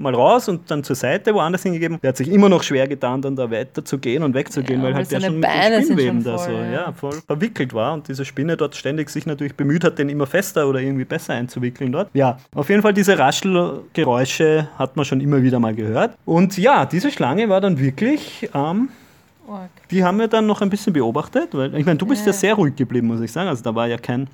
mal 0.00 0.14
raus 0.14 0.48
und 0.48 0.70
dann 0.70 0.82
zur 0.82 0.96
Seite 0.96 1.34
woanders 1.34 1.62
hingegeben. 1.62 1.98
Der 2.02 2.08
hat 2.08 2.16
sich 2.16 2.30
immer 2.30 2.48
noch 2.48 2.62
schwer 2.62 2.88
getan, 2.88 3.22
dann 3.22 3.36
da 3.36 3.50
weiter 3.50 3.84
zu 3.84 3.98
gehen 3.98 4.22
und 4.22 4.34
wegzugehen, 4.34 4.80
Ja, 4.80 4.86
weil 4.86 4.94
halt 4.94 5.10
der 5.10 5.20
schon 5.20 5.40
mit 5.40 5.48
sind 5.50 5.84
Spinnweben 5.84 6.24
da 6.24 6.38
so 6.38 6.50
ja, 6.50 6.92
voll 6.92 7.20
verwickelt 7.26 7.74
war 7.74 7.94
und 7.94 8.08
diese 8.08 8.24
Spinne 8.24 8.56
dort 8.56 8.74
ständig 8.74 9.10
sich 9.10 9.26
natürlich 9.26 9.54
bemüht 9.54 9.84
hat, 9.84 9.98
den 9.98 10.08
immer 10.08 10.26
fester 10.26 10.68
oder 10.68 10.80
irgendwie 10.80 11.04
besser 11.04 11.34
einzuwickeln 11.34 11.92
dort. 11.92 12.08
Ja, 12.14 12.38
auf 12.54 12.68
jeden 12.68 12.82
Fall 12.82 12.94
diese 12.94 13.18
Raschelgeräusche 13.18 14.68
hat 14.78 14.96
man 14.96 15.04
schon 15.04 15.20
immer 15.20 15.42
wieder 15.42 15.60
mal 15.60 15.74
gehört. 15.74 16.16
Und 16.24 16.56
ja, 16.58 16.86
diese 16.86 17.10
Schlange 17.10 17.48
war 17.48 17.60
dann 17.60 17.78
wirklich 17.78 18.48
ähm, 18.54 18.88
die 19.90 20.04
haben 20.04 20.18
wir 20.18 20.28
dann 20.28 20.46
noch 20.46 20.60
ein 20.60 20.70
bisschen 20.70 20.92
beobachtet, 20.92 21.48
weil 21.52 21.74
ich 21.74 21.84
meine, 21.84 21.98
du 21.98 22.06
bist 22.06 22.22
ja. 22.22 22.28
Ja. 22.28 22.38
sehr 22.38 22.54
ruhig 22.54 22.76
geblieben, 22.76 23.08
muss 23.08 23.20
ich 23.20 23.32
sagen. 23.32 23.48
Also 23.48 23.62
da 23.64 23.74
war 23.74 23.88
ja 23.88 23.96
kein, 23.96 24.28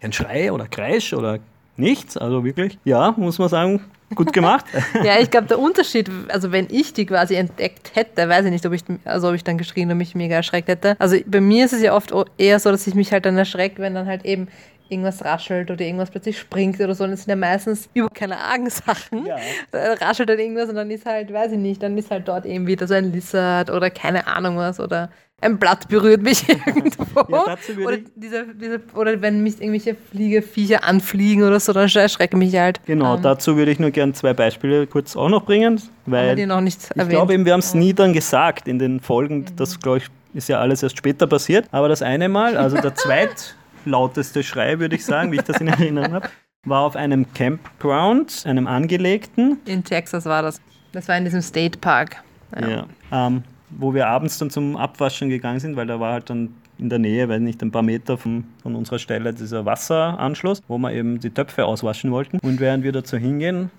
kein 0.00 0.12
Schrei 0.12 0.50
oder 0.52 0.66
Kreisch 0.66 1.12
oder 1.12 1.38
nichts. 1.76 2.16
Also 2.16 2.44
wirklich, 2.44 2.78
ja, 2.84 3.14
muss 3.16 3.38
man 3.38 3.48
sagen, 3.48 3.80
gut 4.14 4.32
gemacht. 4.32 4.64
Ja, 5.02 5.20
ich 5.20 5.30
glaube, 5.30 5.46
der 5.46 5.58
Unterschied, 5.58 6.10
also 6.28 6.52
wenn 6.52 6.68
ich 6.70 6.92
die 6.92 7.06
quasi 7.06 7.34
entdeckt 7.34 7.92
hätte, 7.94 8.28
weiß 8.28 8.44
ich 8.46 8.50
nicht, 8.50 8.64
ob 8.66 8.72
ich, 8.72 8.82
also 9.04 9.28
ob 9.28 9.34
ich 9.34 9.44
dann 9.44 9.58
geschrien 9.58 9.90
und 9.90 9.98
mich 9.98 10.14
mega 10.14 10.36
erschreckt 10.36 10.68
hätte. 10.68 10.96
Also 10.98 11.16
bei 11.26 11.40
mir 11.40 11.64
ist 11.64 11.72
es 11.72 11.82
ja 11.82 11.94
oft 11.94 12.12
eher 12.38 12.58
so, 12.58 12.70
dass 12.70 12.86
ich 12.86 12.94
mich 12.94 13.12
halt 13.12 13.26
dann 13.26 13.36
erschrecke, 13.36 13.82
wenn 13.82 13.94
dann 13.94 14.06
halt 14.06 14.24
eben 14.24 14.48
irgendwas 14.88 15.24
raschelt 15.24 15.70
oder 15.70 15.84
irgendwas 15.84 16.10
plötzlich 16.10 16.38
springt 16.38 16.80
oder 16.80 16.94
so. 16.94 17.04
Und 17.04 17.10
das 17.10 17.20
sind 17.24 17.30
ja 17.30 17.36
meistens 17.36 17.88
über 17.94 18.08
keine 18.08 18.38
Argensachen. 18.38 19.26
Ja. 19.26 19.36
Da 19.70 19.94
raschelt 19.94 20.28
dann 20.28 20.38
irgendwas 20.38 20.68
und 20.68 20.76
dann 20.76 20.90
ist 20.90 21.06
halt, 21.06 21.32
weiß 21.32 21.52
ich 21.52 21.58
nicht, 21.58 21.82
dann 21.82 21.96
ist 21.98 22.10
halt 22.10 22.28
dort 22.28 22.46
eben 22.46 22.66
wieder 22.66 22.86
so 22.86 22.94
ein 22.94 23.12
Lizard 23.12 23.70
oder 23.70 23.90
keine 23.90 24.26
Ahnung 24.26 24.56
was 24.56 24.80
oder 24.80 25.10
ein 25.40 25.58
Blatt 25.58 25.88
berührt 25.88 26.22
mich 26.22 26.48
irgendwo. 26.66 27.20
Ja, 27.28 27.56
oder, 27.84 27.98
diese, 28.14 28.46
diese, 28.54 28.80
oder 28.94 29.20
wenn 29.20 29.42
mich 29.42 29.60
irgendwelche 29.60 29.94
Fliegeviecher 29.94 30.82
anfliegen 30.84 31.42
oder 31.42 31.60
so, 31.60 31.72
dann 31.72 31.88
erschrecke 31.94 32.36
mich 32.36 32.56
halt. 32.56 32.80
Genau, 32.86 33.16
ähm, 33.16 33.22
dazu 33.22 33.56
würde 33.56 33.70
ich 33.70 33.78
nur 33.78 33.90
gerne 33.90 34.14
zwei 34.14 34.32
Beispiele 34.32 34.86
kurz 34.86 35.14
auch 35.14 35.28
noch 35.28 35.44
bringen. 35.44 35.80
Weil 36.06 36.46
noch 36.46 36.60
nicht 36.60 36.88
ich 36.94 37.08
glaube 37.08 37.34
eben, 37.34 37.44
wir 37.44 37.52
haben 37.52 37.60
es 37.60 37.74
nie 37.74 37.92
dann 37.92 38.12
gesagt 38.12 38.66
in 38.66 38.78
den 38.78 39.00
Folgen. 39.00 39.40
Mhm. 39.40 39.56
Das, 39.56 39.78
glaube 39.78 39.98
ich, 39.98 40.06
ist 40.32 40.48
ja 40.48 40.58
alles 40.58 40.82
erst 40.82 40.96
später 40.96 41.26
passiert. 41.26 41.66
Aber 41.70 41.88
das 41.88 42.02
eine 42.02 42.28
Mal, 42.28 42.56
also 42.56 42.80
der 42.80 42.94
zweitlauteste 43.84 44.42
Schrei, 44.42 44.78
würde 44.78 44.96
ich 44.96 45.04
sagen, 45.04 45.32
wie 45.32 45.36
ich 45.36 45.42
das 45.42 45.60
in 45.60 45.68
Erinnerung 45.68 46.14
habe, 46.14 46.30
war 46.64 46.80
auf 46.80 46.96
einem 46.96 47.26
Campground, 47.34 48.42
einem 48.46 48.66
angelegten. 48.66 49.58
In 49.66 49.84
Texas 49.84 50.24
war 50.24 50.42
das. 50.42 50.60
Das 50.92 51.08
war 51.08 51.18
in 51.18 51.24
diesem 51.24 51.42
State 51.42 51.78
Park. 51.78 52.22
Ja. 52.58 52.68
ja 52.68 52.86
ähm, 53.12 53.44
wo 53.70 53.94
wir 53.94 54.06
abends 54.08 54.38
dann 54.38 54.50
zum 54.50 54.76
Abwaschen 54.76 55.28
gegangen 55.28 55.60
sind, 55.60 55.76
weil 55.76 55.86
da 55.86 56.00
war 56.00 56.12
halt 56.12 56.30
dann 56.30 56.54
in 56.78 56.88
der 56.88 56.98
Nähe, 56.98 57.28
weil 57.28 57.40
nicht 57.40 57.62
ein 57.62 57.70
paar 57.70 57.82
Meter 57.82 58.18
von, 58.18 58.44
von 58.62 58.74
unserer 58.74 58.98
Stelle 58.98 59.32
dieser 59.32 59.64
Wasseranschluss, 59.64 60.62
wo 60.68 60.78
wir 60.78 60.92
eben 60.92 61.20
die 61.20 61.30
Töpfe 61.30 61.64
auswaschen 61.64 62.10
wollten. 62.12 62.38
Und 62.40 62.60
während 62.60 62.84
wir 62.84 62.92
dazu 62.92 63.16
hingehen, 63.16 63.70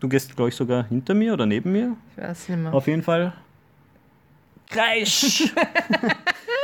du 0.00 0.08
gehst, 0.08 0.34
glaube 0.36 0.50
ich, 0.50 0.54
sogar 0.54 0.86
hinter 0.88 1.14
mir 1.14 1.32
oder 1.32 1.46
neben 1.46 1.72
mir. 1.72 1.96
Ich 2.16 2.22
weiß 2.22 2.48
nicht 2.50 2.58
mehr. 2.58 2.74
Auf 2.74 2.86
jeden 2.86 3.02
Fall. 3.02 3.32
Kreisch! 4.68 5.52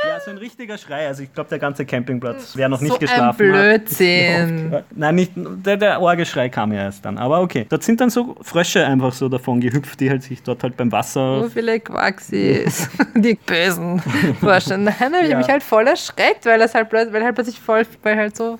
Ja, 0.07 0.19
so 0.19 0.31
ein 0.31 0.37
richtiger 0.37 0.77
Schrei. 0.77 1.07
Also 1.07 1.23
ich 1.23 1.33
glaube, 1.33 1.49
der 1.49 1.59
ganze 1.59 1.85
Campingplatz 1.85 2.55
wäre 2.55 2.69
noch 2.69 2.81
nicht 2.81 2.93
so 2.93 2.99
geschlafen. 2.99 3.45
Ein 3.45 3.51
Blödsinn. 3.51 4.71
Hat. 4.71 4.85
Nein, 4.95 5.15
nicht, 5.15 5.31
der, 5.35 5.77
der 5.77 6.01
Orgeschrei 6.01 6.49
kam 6.49 6.71
ja 6.71 6.83
erst 6.83 7.03
dann. 7.05 7.17
Aber 7.17 7.41
okay. 7.41 7.65
Dort 7.69 7.83
sind 7.83 7.99
dann 8.01 8.09
so 8.09 8.35
Frösche 8.41 8.85
einfach 8.85 9.13
so 9.13 9.29
davon 9.29 9.59
gehüpft, 9.59 9.99
die 9.99 10.09
halt 10.09 10.23
sich 10.23 10.41
dort 10.43 10.63
halt 10.63 10.77
beim 10.77 10.91
Wasser. 10.91 11.43
So 11.43 11.49
viele 11.49 11.79
Quaxis. 11.79 12.89
die 13.15 13.35
bösen 13.35 14.01
Frösche. 14.39 14.77
Nein, 14.77 14.99
habe 14.99 15.23
ich 15.23 15.31
ja. 15.31 15.37
mich 15.37 15.49
halt 15.49 15.63
voll 15.63 15.87
erschreckt, 15.87 16.45
weil 16.45 16.59
das 16.59 16.73
halt, 16.73 16.91
weil 16.91 17.23
halt 17.23 17.35
plötzlich 17.35 17.59
voll, 17.59 17.83
weil 18.03 18.17
halt 18.17 18.35
so 18.35 18.59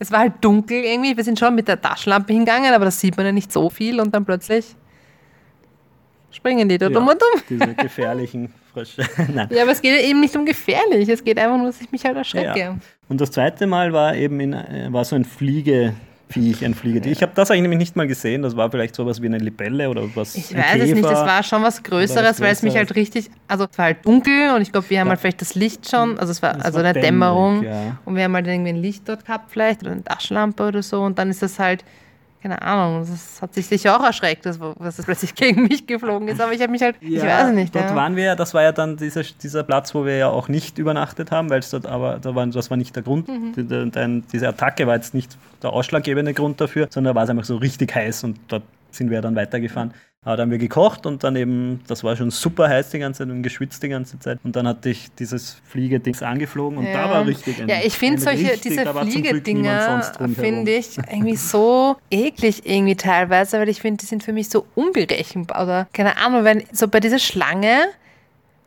es 0.00 0.10
war 0.10 0.20
halt 0.20 0.32
dunkel 0.40 0.82
irgendwie. 0.82 1.14
Wir 1.14 1.22
sind 1.22 1.38
schon 1.38 1.54
mit 1.54 1.68
der 1.68 1.80
Taschenlampe 1.80 2.32
hingegangen, 2.32 2.72
aber 2.72 2.86
das 2.86 2.98
sieht 2.98 3.16
man 3.16 3.26
ja 3.26 3.32
nicht 3.32 3.52
so 3.52 3.68
viel 3.68 4.00
und 4.00 4.14
dann 4.14 4.24
plötzlich 4.24 4.74
springen 6.30 6.68
die 6.68 6.78
da 6.78 6.86
ja, 6.86 6.92
dumm 6.92 7.06
und 7.06 7.20
dumm. 7.20 7.42
Diese 7.48 7.74
gefährlichen 7.74 8.52
Frösche. 8.72 9.02
ja, 9.50 9.62
aber 9.62 9.72
es 9.72 9.82
geht 9.82 10.00
eben 10.04 10.20
nicht 10.20 10.34
um 10.36 10.44
gefährlich. 10.44 11.08
Es 11.08 11.24
geht 11.24 11.38
einfach 11.38 11.56
nur, 11.56 11.66
dass 11.66 11.80
ich 11.80 11.90
mich 11.90 12.04
halt 12.04 12.16
erschrecke. 12.16 12.58
Ja. 12.58 12.76
Und 13.08 13.20
das 13.20 13.30
zweite 13.30 13.66
Mal 13.66 13.92
war 13.92 14.14
eben 14.14 14.38
in, 14.40 14.52
äh, 14.52 14.88
war 14.90 15.04
so 15.04 15.16
ein 15.16 15.24
Fliege. 15.24 15.94
Viech, 16.30 16.64
ein 16.64 16.74
Fliegetier. 16.74 17.10
Ich 17.10 17.22
habe 17.22 17.32
das 17.34 17.50
eigentlich 17.50 17.62
nämlich 17.62 17.80
nicht 17.80 17.96
mal 17.96 18.06
gesehen. 18.06 18.42
Das 18.42 18.56
war 18.56 18.70
vielleicht 18.70 18.94
sowas 18.94 19.20
wie 19.20 19.26
eine 19.26 19.38
Libelle 19.38 19.90
oder 19.90 20.04
was. 20.14 20.36
Ich 20.36 20.54
weiß 20.56 20.64
Käfer 20.64 20.84
es 20.84 20.94
nicht. 20.94 21.04
Das 21.04 21.26
war 21.26 21.42
schon 21.42 21.62
was 21.62 21.82
Größeres, 21.82 22.40
weil 22.40 22.52
es 22.52 22.62
mich 22.62 22.76
halt 22.76 22.94
richtig. 22.94 23.30
Also, 23.48 23.66
es 23.70 23.76
war 23.76 23.86
halt 23.86 24.06
dunkel 24.06 24.54
und 24.54 24.62
ich 24.62 24.70
glaube, 24.70 24.88
wir 24.90 25.00
haben 25.00 25.08
ja. 25.08 25.10
halt 25.10 25.20
vielleicht 25.20 25.40
das 25.40 25.56
Licht 25.56 25.90
schon. 25.90 26.18
Also, 26.20 26.30
es 26.30 26.40
war 26.40 26.54
das 26.54 26.66
also 26.66 26.78
war 26.78 26.84
eine 26.84 27.00
Dämmerung. 27.00 27.64
Ja. 27.64 27.98
Und 28.04 28.14
wir 28.14 28.22
haben 28.22 28.34
halt 28.34 28.46
irgendwie 28.46 28.70
ein 28.70 28.76
Licht 28.76 29.08
dort 29.08 29.24
gehabt, 29.26 29.50
vielleicht 29.50 29.82
oder 29.82 29.90
eine 29.90 30.04
Taschenlampe 30.04 30.68
oder 30.68 30.82
so. 30.84 31.02
Und 31.02 31.18
dann 31.18 31.30
ist 31.30 31.42
das 31.42 31.58
halt 31.58 31.84
keine 32.42 32.62
Ahnung, 32.62 33.06
das 33.08 33.42
hat 33.42 33.52
sich 33.54 33.66
sicher 33.66 33.98
auch 33.98 34.04
erschreckt, 34.04 34.46
dass, 34.46 34.58
dass 34.58 34.98
es 34.98 35.04
plötzlich 35.04 35.34
gegen 35.36 35.64
mich 35.64 35.86
geflogen 35.86 36.28
ist, 36.28 36.40
aber 36.40 36.52
ich 36.52 36.60
habe 36.60 36.72
mich 36.72 36.82
halt, 36.82 36.96
ja, 37.00 37.08
ich 37.08 37.22
weiß 37.22 37.52
nicht. 37.52 37.74
Dort 37.74 37.90
ja. 37.90 37.94
waren 37.94 38.16
wir 38.16 38.24
ja, 38.24 38.36
das 38.36 38.54
war 38.54 38.62
ja 38.62 38.72
dann 38.72 38.96
dieser, 38.96 39.22
dieser 39.22 39.62
Platz, 39.62 39.94
wo 39.94 40.04
wir 40.04 40.16
ja 40.16 40.28
auch 40.28 40.48
nicht 40.48 40.78
übernachtet 40.78 41.30
haben, 41.30 41.50
weil 41.50 41.60
es 41.60 41.70
dort 41.70 41.86
aber, 41.86 42.18
da 42.18 42.34
war, 42.34 42.46
das 42.46 42.70
war 42.70 42.76
nicht 42.76 42.96
der 42.96 43.02
Grund, 43.02 43.28
mhm. 43.28 43.52
die, 43.54 43.64
die, 43.64 44.22
diese 44.32 44.48
Attacke 44.48 44.86
war 44.86 44.94
jetzt 44.94 45.14
nicht 45.14 45.36
der 45.62 45.72
ausschlaggebende 45.72 46.32
Grund 46.34 46.60
dafür, 46.60 46.88
sondern 46.90 47.14
da 47.14 47.16
war 47.16 47.24
es 47.24 47.30
einfach 47.30 47.44
so 47.44 47.56
richtig 47.56 47.94
heiß 47.94 48.24
und 48.24 48.38
dort 48.48 48.62
sind 48.90 49.10
wir 49.10 49.20
dann 49.20 49.36
weitergefahren. 49.36 49.92
Aber 50.22 50.36
da 50.36 50.42
haben 50.42 50.50
wir 50.50 50.58
gekocht 50.58 51.06
und 51.06 51.24
dann 51.24 51.34
eben, 51.34 51.80
das 51.86 52.04
war 52.04 52.14
schon 52.14 52.30
super 52.30 52.68
heiß 52.68 52.90
die 52.90 52.98
ganze 52.98 53.22
Zeit 53.22 53.30
und 53.30 53.42
geschwitzt 53.42 53.82
die 53.82 53.88
ganze 53.88 54.18
Zeit. 54.18 54.38
Und 54.44 54.54
dann 54.54 54.68
hatte 54.68 54.90
ich 54.90 55.10
dieses 55.18 55.62
Fliegedings 55.64 56.22
angeflogen 56.22 56.76
und 56.76 56.84
ja. 56.84 56.92
da 56.92 57.10
war 57.10 57.26
richtig 57.26 57.62
ein, 57.62 57.68
Ja, 57.68 57.76
ich 57.82 57.94
finde 57.94 58.20
solche, 58.20 58.50
richtig, 58.50 58.72
diese 58.72 58.84
Fliegedinger, 58.84 60.02
finde 60.34 60.72
ich 60.72 60.98
irgendwie 60.98 61.36
so 61.36 61.96
eklig 62.10 62.66
irgendwie 62.66 62.96
teilweise, 62.96 63.58
weil 63.58 63.70
ich 63.70 63.80
finde, 63.80 64.02
die 64.02 64.06
sind 64.06 64.22
für 64.22 64.34
mich 64.34 64.50
so 64.50 64.66
unberechenbar. 64.74 65.62
Oder 65.62 65.88
keine 65.94 66.18
Ahnung, 66.18 66.44
wenn 66.44 66.64
so 66.70 66.86
bei 66.86 67.00
dieser 67.00 67.18
Schlange, 67.18 67.86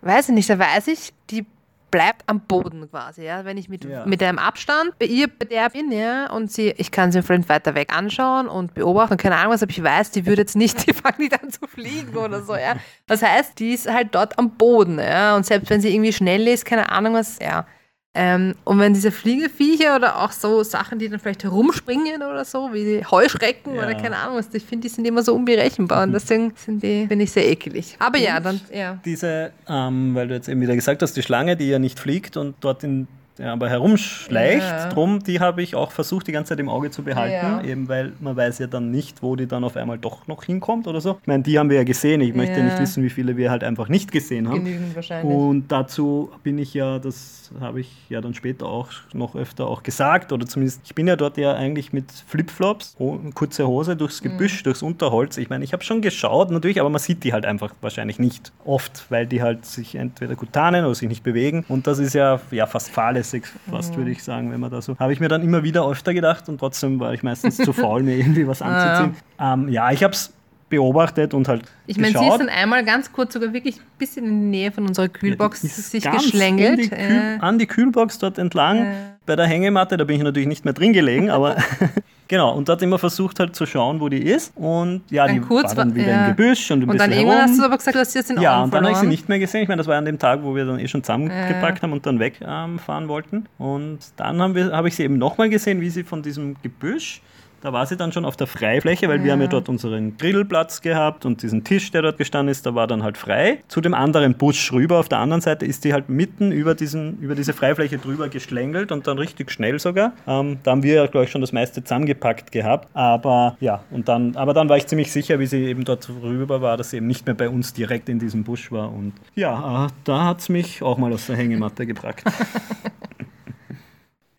weiß 0.01 0.29
ich 0.29 0.35
nicht, 0.35 0.49
da 0.49 0.57
weiß 0.57 0.87
ich, 0.87 1.13
die 1.29 1.45
bleibt 1.93 2.23
am 2.25 2.39
Boden 2.41 2.89
quasi, 2.89 3.23
ja. 3.23 3.45
Wenn 3.45 3.55
ich 3.55 3.69
mit, 3.69 3.85
ja. 3.85 4.03
mit 4.07 4.23
einem 4.23 4.39
Abstand 4.39 4.97
bei 4.97 5.05
ihr, 5.05 5.27
bei 5.27 5.45
der 5.45 5.69
bin, 5.69 5.91
ja, 5.91 6.31
und 6.31 6.51
sie, 6.51 6.73
ich 6.77 6.89
kann 6.89 7.11
sie 7.11 7.21
vielleicht 7.21 7.49
weiter 7.49 7.75
weg 7.75 7.95
anschauen 7.95 8.47
und 8.47 8.73
beobachten, 8.73 9.15
keine 9.17 9.35
Ahnung 9.35 9.53
was, 9.53 9.61
aber 9.61 9.69
ich 9.69 9.83
weiß, 9.83 10.09
die 10.09 10.25
würde 10.25 10.41
jetzt 10.41 10.55
nicht, 10.55 10.87
die 10.87 10.93
fangen 10.93 11.19
nicht 11.19 11.39
an 11.39 11.51
zu 11.51 11.67
fliegen 11.67 12.17
oder 12.17 12.41
so, 12.41 12.55
ja. 12.55 12.77
Das 13.05 13.21
heißt, 13.21 13.59
die 13.59 13.73
ist 13.73 13.87
halt 13.87 14.15
dort 14.15 14.39
am 14.39 14.57
Boden, 14.57 14.97
ja. 14.97 15.35
Und 15.35 15.45
selbst 15.45 15.69
wenn 15.69 15.81
sie 15.81 15.93
irgendwie 15.93 16.13
schnell 16.13 16.47
ist, 16.47 16.65
keine 16.65 16.89
Ahnung 16.89 17.13
was, 17.13 17.37
ja 17.39 17.67
ähm, 18.15 18.53
und 18.63 18.77
wenn 18.77 18.93
diese 18.93 19.11
Fliegeviecher 19.11 19.95
oder 19.95 20.21
auch 20.21 20.31
so 20.31 20.61
Sachen, 20.63 20.99
die 20.99 21.09
dann 21.09 21.19
vielleicht 21.19 21.43
herumspringen 21.43 22.21
oder 22.21 22.45
so, 22.45 22.69
wie 22.71 23.03
Heuschrecken 23.03 23.73
ja. 23.73 23.81
oder 23.81 23.95
keine 23.95 24.17
Ahnung 24.17 24.37
was, 24.37 24.53
ich 24.53 24.63
finde, 24.63 24.87
die 24.87 24.93
sind 24.93 25.05
immer 25.05 25.23
so 25.23 25.33
unberechenbar 25.33 26.03
und 26.03 26.09
mhm. 26.09 26.13
deswegen 26.13 26.53
sind 26.55 26.83
die, 26.83 27.07
finde 27.07 27.23
ich, 27.23 27.31
sehr 27.31 27.49
ekelig. 27.49 27.95
Aber 27.97 28.19
und 28.19 28.23
ja, 28.23 28.39
dann, 28.39 28.61
ja. 28.71 28.99
Diese, 29.03 29.51
ähm, 29.67 30.13
weil 30.13 30.27
du 30.27 30.35
jetzt 30.35 30.47
eben 30.47 30.61
wieder 30.61 30.75
gesagt 30.75 31.01
hast, 31.01 31.17
die 31.17 31.23
Schlange, 31.23 31.57
die 31.57 31.69
ja 31.69 31.79
nicht 31.79 31.99
fliegt 31.99 32.37
und 32.37 32.55
dort 32.59 32.83
in 32.83 33.07
ja, 33.37 33.53
aber 33.53 33.69
herumschleicht. 33.69 34.61
Ja. 34.61 34.89
Drum, 34.89 35.23
die 35.23 35.39
habe 35.39 35.61
ich 35.61 35.75
auch 35.75 35.91
versucht, 35.91 36.27
die 36.27 36.31
ganze 36.31 36.49
Zeit 36.49 36.59
im 36.59 36.69
Auge 36.69 36.91
zu 36.91 37.03
behalten, 37.03 37.33
ja. 37.33 37.63
eben 37.63 37.87
weil 37.89 38.13
man 38.19 38.35
weiß 38.35 38.59
ja 38.59 38.67
dann 38.67 38.91
nicht, 38.91 39.23
wo 39.23 39.35
die 39.35 39.47
dann 39.47 39.63
auf 39.63 39.75
einmal 39.75 39.97
doch 39.97 40.27
noch 40.27 40.43
hinkommt 40.43 40.87
oder 40.87 41.01
so. 41.01 41.17
Ich 41.21 41.27
meine, 41.27 41.43
die 41.43 41.57
haben 41.57 41.69
wir 41.69 41.77
ja 41.77 41.83
gesehen. 41.83 42.21
Ich 42.21 42.33
möchte 42.35 42.59
ja. 42.59 42.65
nicht 42.65 42.79
wissen, 42.79 43.03
wie 43.03 43.09
viele 43.09 43.37
wir 43.37 43.51
halt 43.51 43.63
einfach 43.63 43.89
nicht 43.89 44.11
gesehen 44.11 44.47
haben. 44.47 44.63
Genügend 44.63 44.95
wahrscheinlich. 44.95 45.35
Und 45.35 45.67
dazu 45.69 46.31
bin 46.43 46.57
ich 46.57 46.73
ja, 46.73 46.99
das 46.99 47.51
habe 47.59 47.81
ich 47.81 47.91
ja 48.09 48.21
dann 48.21 48.33
später 48.33 48.65
auch 48.67 48.89
noch 49.13 49.35
öfter 49.35 49.67
auch 49.67 49.83
gesagt, 49.83 50.31
oder 50.31 50.45
zumindest, 50.45 50.81
ich 50.85 50.95
bin 50.95 51.07
ja 51.07 51.15
dort 51.15 51.37
ja 51.37 51.53
eigentlich 51.53 51.93
mit 51.93 52.11
Flipflops, 52.27 52.95
kurze 53.33 53.67
Hose 53.67 53.95
durchs 53.95 54.23
mhm. 54.23 54.29
Gebüsch, 54.29 54.61
mhm. 54.61 54.63
durchs 54.65 54.81
Unterholz. 54.81 55.37
Ich 55.37 55.49
meine, 55.49 55.63
ich 55.63 55.73
habe 55.73 55.83
schon 55.83 56.01
geschaut 56.01 56.51
natürlich, 56.51 56.79
aber 56.79 56.89
man 56.89 56.99
sieht 56.99 57.23
die 57.23 57.33
halt 57.33 57.45
einfach 57.45 57.73
wahrscheinlich 57.81 58.19
nicht 58.19 58.51
oft, 58.65 59.05
weil 59.09 59.25
die 59.25 59.41
halt 59.41 59.65
sich 59.65 59.95
entweder 59.95 60.35
gut 60.35 60.53
tarnen 60.53 60.85
oder 60.85 60.95
sich 60.95 61.09
nicht 61.09 61.23
bewegen. 61.23 61.65
Und 61.67 61.87
das 61.87 61.99
ist 61.99 62.13
ja, 62.13 62.39
ja 62.51 62.67
fast 62.67 62.89
fahrlässig, 62.89 63.22
fast 63.23 63.93
mhm. 63.93 63.97
würde 63.97 64.11
ich 64.11 64.23
sagen, 64.23 64.51
wenn 64.51 64.59
man 64.59 64.71
da 64.71 64.81
so. 64.81 64.97
Habe 64.99 65.13
ich 65.13 65.19
mir 65.19 65.29
dann 65.29 65.43
immer 65.43 65.63
wieder 65.63 65.87
öfter 65.87 66.13
gedacht 66.13 66.49
und 66.49 66.59
trotzdem 66.59 66.99
war 66.99 67.13
ich 67.13 67.23
meistens 67.23 67.57
zu 67.57 67.73
faul, 67.73 68.03
mir 68.03 68.17
irgendwie 68.17 68.47
was 68.47 68.61
anzuziehen. 68.61 69.15
Ja, 69.39 69.53
ähm, 69.53 69.69
ja 69.69 69.91
ich 69.91 70.03
habe 70.03 70.13
es 70.13 70.33
beobachtet 70.69 71.33
und 71.33 71.47
halt. 71.47 71.63
Ich 71.85 71.97
meine, 71.97 72.17
sie 72.17 72.25
ist 72.25 72.37
dann 72.37 72.49
einmal 72.49 72.83
ganz 72.83 73.11
kurz 73.11 73.33
sogar 73.33 73.53
wirklich 73.53 73.77
ein 73.77 73.97
bisschen 73.99 74.25
in 74.25 74.39
die 74.39 74.57
Nähe 74.57 74.71
von 74.71 74.87
unserer 74.87 75.07
Kühlbox 75.07 75.63
ja, 75.63 75.69
sich 75.69 76.03
geschlängelt. 76.03 76.79
Die 76.79 76.89
Kühl, 76.89 76.97
äh. 76.97 77.37
An 77.39 77.59
die 77.59 77.67
Kühlbox 77.67 78.17
dort 78.17 78.37
entlang. 78.37 78.85
Äh. 78.85 78.93
Bei 79.25 79.35
der 79.35 79.45
Hängematte, 79.45 79.97
da 79.97 80.03
bin 80.03 80.17
ich 80.17 80.23
natürlich 80.23 80.47
nicht 80.47 80.65
mehr 80.65 80.73
drin 80.73 80.91
gelegen, 80.91 81.29
aber 81.29 81.55
genau. 82.27 82.55
Und 82.55 82.69
dort 82.69 82.81
immer 82.81 82.99
versucht 82.99 83.39
halt 83.39 83.55
zu 83.55 83.65
schauen, 83.65 83.99
wo 83.99 84.09
die 84.09 84.21
ist. 84.21 84.51
Und 84.55 85.01
ja, 85.09 85.25
dann 85.25 85.35
die 85.35 85.41
kurz 85.41 85.69
war 85.69 85.85
dann 85.85 85.95
wieder 85.95 86.07
ja. 86.07 86.25
im 86.25 86.35
Gebüsch 86.35 86.71
und 86.71 86.83
ein 86.83 86.89
Und 86.89 86.99
dann 86.99 87.11
irgendwann 87.11 87.37
herum. 87.37 87.49
hast 87.49 87.59
du 87.59 87.65
aber 87.65 87.77
gesagt, 87.77 87.95
du 87.95 87.99
hast 87.99 88.11
sie 88.11 88.19
jetzt 88.19 88.31
in 88.31 88.41
Ja, 88.41 88.57
Augen 88.57 88.63
und 88.65 88.73
dann 88.73 88.83
habe 88.83 88.93
ich 88.93 88.99
sie 88.99 89.07
nicht 89.07 89.29
mehr 89.29 89.39
gesehen. 89.39 89.63
Ich 89.63 89.67
meine, 89.67 89.79
das 89.79 89.87
war 89.87 89.97
an 89.97 90.05
dem 90.05 90.19
Tag, 90.19 90.43
wo 90.43 90.55
wir 90.55 90.65
dann 90.65 90.79
eh 90.79 90.87
schon 90.87 91.03
zusammengepackt 91.03 91.79
äh. 91.79 91.81
haben 91.81 91.93
und 91.93 92.05
dann 92.05 92.19
wegfahren 92.19 92.79
ähm, 92.87 93.07
wollten. 93.07 93.45
Und 93.57 93.99
dann 94.17 94.41
habe 94.41 94.71
hab 94.71 94.85
ich 94.85 94.95
sie 94.95 95.03
eben 95.03 95.17
nochmal 95.17 95.49
gesehen, 95.49 95.81
wie 95.81 95.89
sie 95.89 96.03
von 96.03 96.21
diesem 96.21 96.55
Gebüsch 96.61 97.21
da 97.63 97.71
war 97.71 97.85
sie 97.85 97.95
dann 97.95 98.11
schon 98.11 98.25
auf 98.25 98.35
der 98.35 98.45
Freifläche, 98.45 99.07
weil 99.07 99.19
ja. 99.19 99.23
wir 99.23 99.31
haben 99.31 99.41
ja 99.41 99.47
dort 99.47 99.69
unseren 99.69 100.17
Grillplatz 100.17 100.81
gehabt 100.81 101.25
und 101.25 101.41
diesen 101.41 101.63
Tisch, 101.63 101.91
der 101.91 102.01
dort 102.01 102.17
gestanden 102.17 102.51
ist, 102.51 102.65
da 102.65 102.75
war 102.75 102.87
dann 102.87 103.03
halt 103.03 103.17
frei. 103.17 103.59
Zu 103.69 103.79
dem 103.79 103.93
anderen 103.93 104.35
Busch 104.35 104.73
rüber, 104.73 104.99
auf 104.99 105.07
der 105.07 105.19
anderen 105.19 105.41
Seite 105.41 105.65
ist 105.65 105.85
die 105.85 105.93
halt 105.93 106.09
mitten 106.09 106.51
über, 106.51 106.75
diesen, 106.75 107.17
über 107.19 107.35
diese 107.35 107.53
Freifläche 107.53 107.97
drüber 107.97 108.27
geschlängelt 108.27 108.91
und 108.91 109.07
dann 109.07 109.17
richtig 109.17 109.49
schnell 109.49 109.79
sogar. 109.79 110.11
Ähm, 110.27 110.57
da 110.63 110.71
haben 110.71 110.83
wir 110.83 110.95
ja, 110.95 111.07
glaube 111.07 111.23
ich, 111.23 111.31
schon 111.31 111.39
das 111.39 111.53
meiste 111.53 111.81
zusammengepackt 111.81 112.51
gehabt. 112.51 112.89
Aber 112.93 113.55
ja, 113.61 113.81
und 113.91 114.09
dann, 114.09 114.35
aber 114.35 114.53
dann 114.53 114.67
war 114.67 114.75
ich 114.75 114.87
ziemlich 114.87 115.13
sicher, 115.13 115.39
wie 115.39 115.45
sie 115.45 115.63
eben 115.63 115.85
dort 115.85 116.09
rüber 116.21 116.61
war, 116.61 116.75
dass 116.75 116.89
sie 116.89 116.97
eben 116.97 117.07
nicht 117.07 117.25
mehr 117.25 117.35
bei 117.35 117.47
uns 117.47 117.71
direkt 117.71 118.09
in 118.09 118.19
diesem 118.19 118.43
Busch 118.43 118.73
war. 118.73 118.91
Und 118.91 119.13
ja, 119.35 119.85
äh, 119.85 119.89
da 120.03 120.25
hat 120.25 120.41
es 120.41 120.49
mich 120.49 120.83
auch 120.83 120.97
mal 120.97 121.13
aus 121.13 121.27
der 121.27 121.37
Hängematte 121.37 121.85
gebracht. 121.85 122.23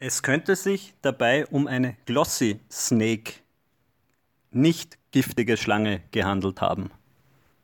Es 0.07 0.23
könnte 0.23 0.55
sich 0.55 0.93
dabei 1.01 1.47
um 1.47 1.67
eine 1.67 1.97
Glossy 2.05 2.61
Snake, 2.71 3.37
nicht 4.51 4.99
giftige 5.13 5.57
Schlange, 5.57 6.03
gehandelt 6.11 6.61
haben. 6.61 6.91